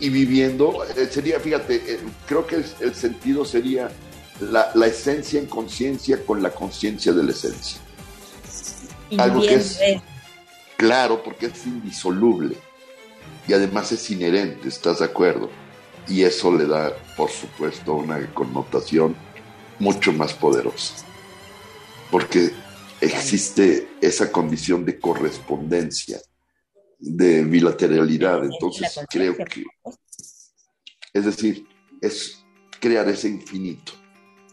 [0.00, 3.90] Y viviendo, eh, sería, fíjate, eh, creo que el sentido sería
[4.40, 7.80] la, la esencia en conciencia con la conciencia de la esencia.
[9.16, 9.80] Algo que es,
[10.76, 12.58] Claro, porque es indisoluble
[13.48, 15.50] y además es inherente, ¿estás de acuerdo?
[16.08, 19.16] Y eso le da, por supuesto, una connotación
[19.78, 20.94] mucho más poderosa,
[22.10, 22.50] porque
[23.00, 26.20] existe esa condición de correspondencia,
[26.98, 29.64] de bilateralidad, entonces creo que,
[31.12, 31.66] es decir,
[32.00, 32.44] es
[32.80, 33.92] crear ese infinito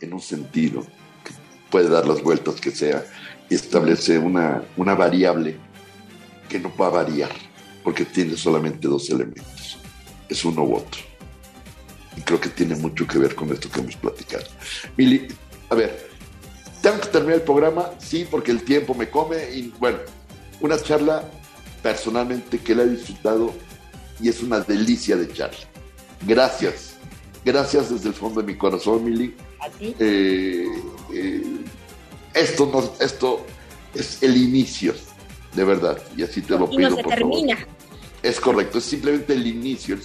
[0.02, 1.32] en un sentido que
[1.70, 3.06] puede dar las vueltas que sea
[3.50, 5.58] establece una, una variable
[6.50, 7.32] que no va a variar,
[7.84, 9.78] porque tiene solamente dos elementos,
[10.30, 11.02] es uno u otro.
[12.16, 14.46] Y creo que tiene mucho que ver con esto que hemos platicado.
[14.98, 15.28] Mili,
[15.70, 16.10] a ver,
[16.82, 20.00] tengo que terminar el programa, sí, porque el tiempo me come y bueno,
[20.62, 21.30] una charla
[21.82, 23.54] personalmente que la he disfrutado
[24.20, 25.60] y es una delicia de charla.
[26.26, 26.96] Gracias,
[27.44, 29.36] gracias desde el fondo de mi corazón, Mili.
[29.80, 30.68] Eh,
[31.14, 31.42] eh,
[32.34, 33.46] esto, no, esto
[33.94, 34.94] es el inicio,
[35.56, 36.90] de verdad, y así te lo pido.
[36.90, 37.58] No se termina.
[38.22, 39.98] Es correcto, es simplemente el inicio,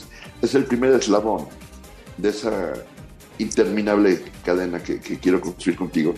[0.43, 1.47] es, el primer eslabón
[2.17, 2.75] de esa
[3.39, 6.15] interminable cadena que, que quiero construir contigo,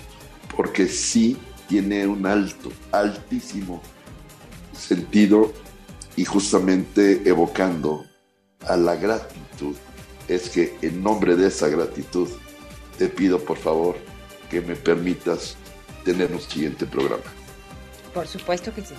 [0.57, 1.37] porque sí
[1.69, 3.83] tiene un alto, altísimo
[4.73, 5.53] sentido
[6.17, 8.07] y justamente evocando
[8.67, 9.77] a la gratitud,
[10.27, 12.29] es que en nombre de esa gratitud
[12.99, 13.97] te pido por favor
[14.51, 15.57] que me permitas
[16.05, 17.23] tener un siguiente programa.
[18.13, 18.95] Por supuesto que sí.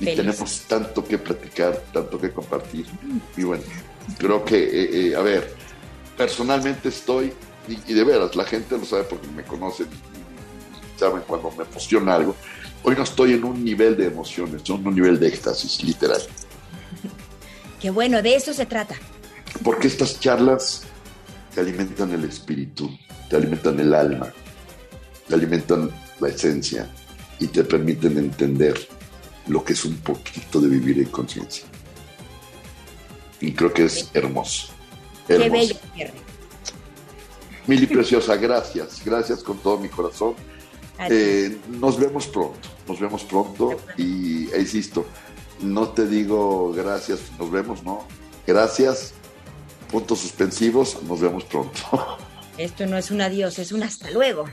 [0.00, 2.86] Y tenemos tanto que platicar, tanto que compartir.
[3.36, 3.62] Y bueno,
[4.18, 5.54] creo que, eh, eh, a ver,
[6.16, 7.32] personalmente estoy,
[7.68, 12.16] y, de veras, la gente lo sabe porque me conocen y saben cuando me emociona
[12.16, 12.34] algo.
[12.82, 16.20] Hoy no estoy en un nivel de emociones, estoy en un nivel de éxtasis, literal.
[17.80, 18.96] Qué bueno, de eso se trata.
[19.62, 20.82] Porque estas charlas
[21.54, 22.90] te alimentan el espíritu,
[23.30, 24.32] te alimentan el alma,
[25.28, 25.90] te alimentan
[26.20, 26.88] la esencia
[27.38, 28.74] y te permiten entender
[29.46, 31.64] lo que es un poquito de vivir en conciencia.
[33.40, 34.68] Y creo que es hermoso.
[35.26, 35.76] Qué bello
[37.66, 40.34] Mili Preciosa, gracias, gracias con todo mi corazón.
[41.10, 45.06] Eh, nos vemos pronto, nos vemos pronto y e insisto,
[45.60, 48.06] no te digo gracias, nos vemos, no.
[48.46, 49.14] Gracias,
[49.90, 51.80] puntos suspensivos, nos vemos pronto.
[52.58, 54.44] Esto no es un adiós, es un hasta luego.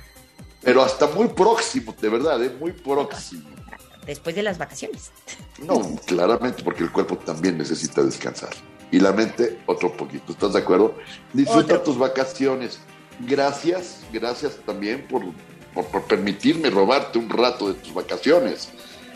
[0.61, 2.55] Pero hasta muy próximo, de verdad, ¿eh?
[2.59, 3.50] muy próximo.
[4.05, 5.11] Después de las vacaciones.
[5.59, 8.49] No, claramente, porque el cuerpo también necesita descansar.
[8.91, 10.31] Y la mente, otro poquito.
[10.33, 10.95] ¿Estás de acuerdo?
[11.33, 12.79] Disfruta tus vacaciones.
[13.19, 15.23] Gracias, gracias también por,
[15.73, 18.69] por, permitirme robarte un rato de tus vacaciones.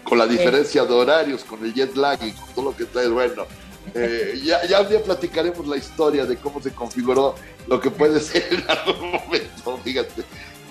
[0.04, 3.10] Con la diferencia de horarios, con el jet lag y con todo lo que traes.
[3.10, 3.48] Bueno,
[3.96, 7.36] eh, ya, ya un día platicaremos la historia de cómo se configuró
[7.68, 9.80] lo que puede ser en algún momento.
[9.84, 10.24] Fíjate,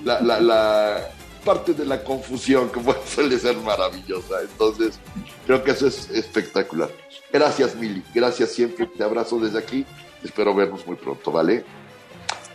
[0.05, 1.11] la, la, la
[1.45, 4.41] parte de la confusión, como suele ser maravillosa.
[4.43, 4.99] Entonces,
[5.47, 6.91] creo que eso es espectacular.
[7.33, 8.03] Gracias, Mili.
[8.15, 8.87] Gracias siempre.
[8.87, 9.85] Te abrazo desde aquí.
[10.23, 11.65] Espero vernos muy pronto, ¿vale?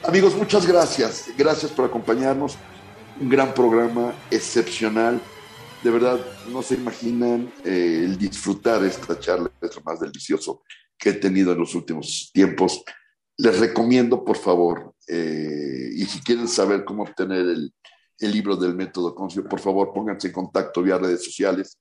[0.03, 1.29] Amigos, muchas gracias.
[1.37, 2.57] Gracias por acompañarnos.
[3.19, 5.21] Un gran programa, excepcional.
[5.83, 6.19] De verdad,
[6.51, 10.63] no se imaginan eh, el disfrutar esta charla, es lo más delicioso
[10.97, 12.83] que he tenido en los últimos tiempos.
[13.37, 17.73] Les recomiendo, por favor, eh, y si quieren saber cómo obtener el,
[18.19, 21.79] libro del método Concio, por favor pónganse en contacto vía redes sociales,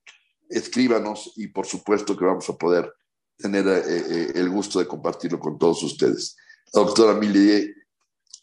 [0.48, 2.92] escríbanos y por supuesto que vamos a poder
[3.36, 6.36] tener eh, eh, el gusto de compartirlo con todos ustedes.
[6.72, 7.74] doctora Mili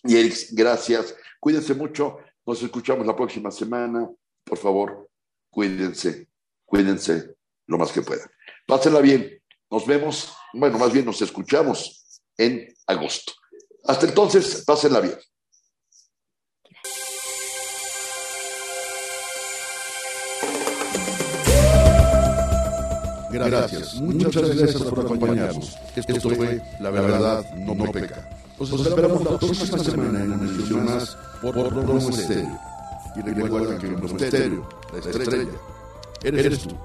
[0.03, 1.15] y Eric, gracias.
[1.39, 2.17] Cuídense mucho.
[2.45, 4.09] Nos escuchamos la próxima semana.
[4.43, 5.09] Por favor,
[5.49, 6.29] cuídense,
[6.65, 7.35] cuídense
[7.67, 8.29] lo más que puedan.
[8.67, 9.41] Pásenla bien.
[9.69, 13.33] Nos vemos, bueno, más bien nos escuchamos en agosto.
[13.83, 15.17] Hasta entonces, pásenla bien.
[23.37, 25.77] Gracias, muchas gracias por acompañarnos.
[25.95, 28.29] Esto fue La Verdad No, no Peca.
[28.59, 32.59] Nos esperamos la próxima semana en una edición más por Promo Estéreo.
[33.15, 35.51] Y recuerda que Promo Estéreo, la estrella,
[36.23, 36.75] eres tú.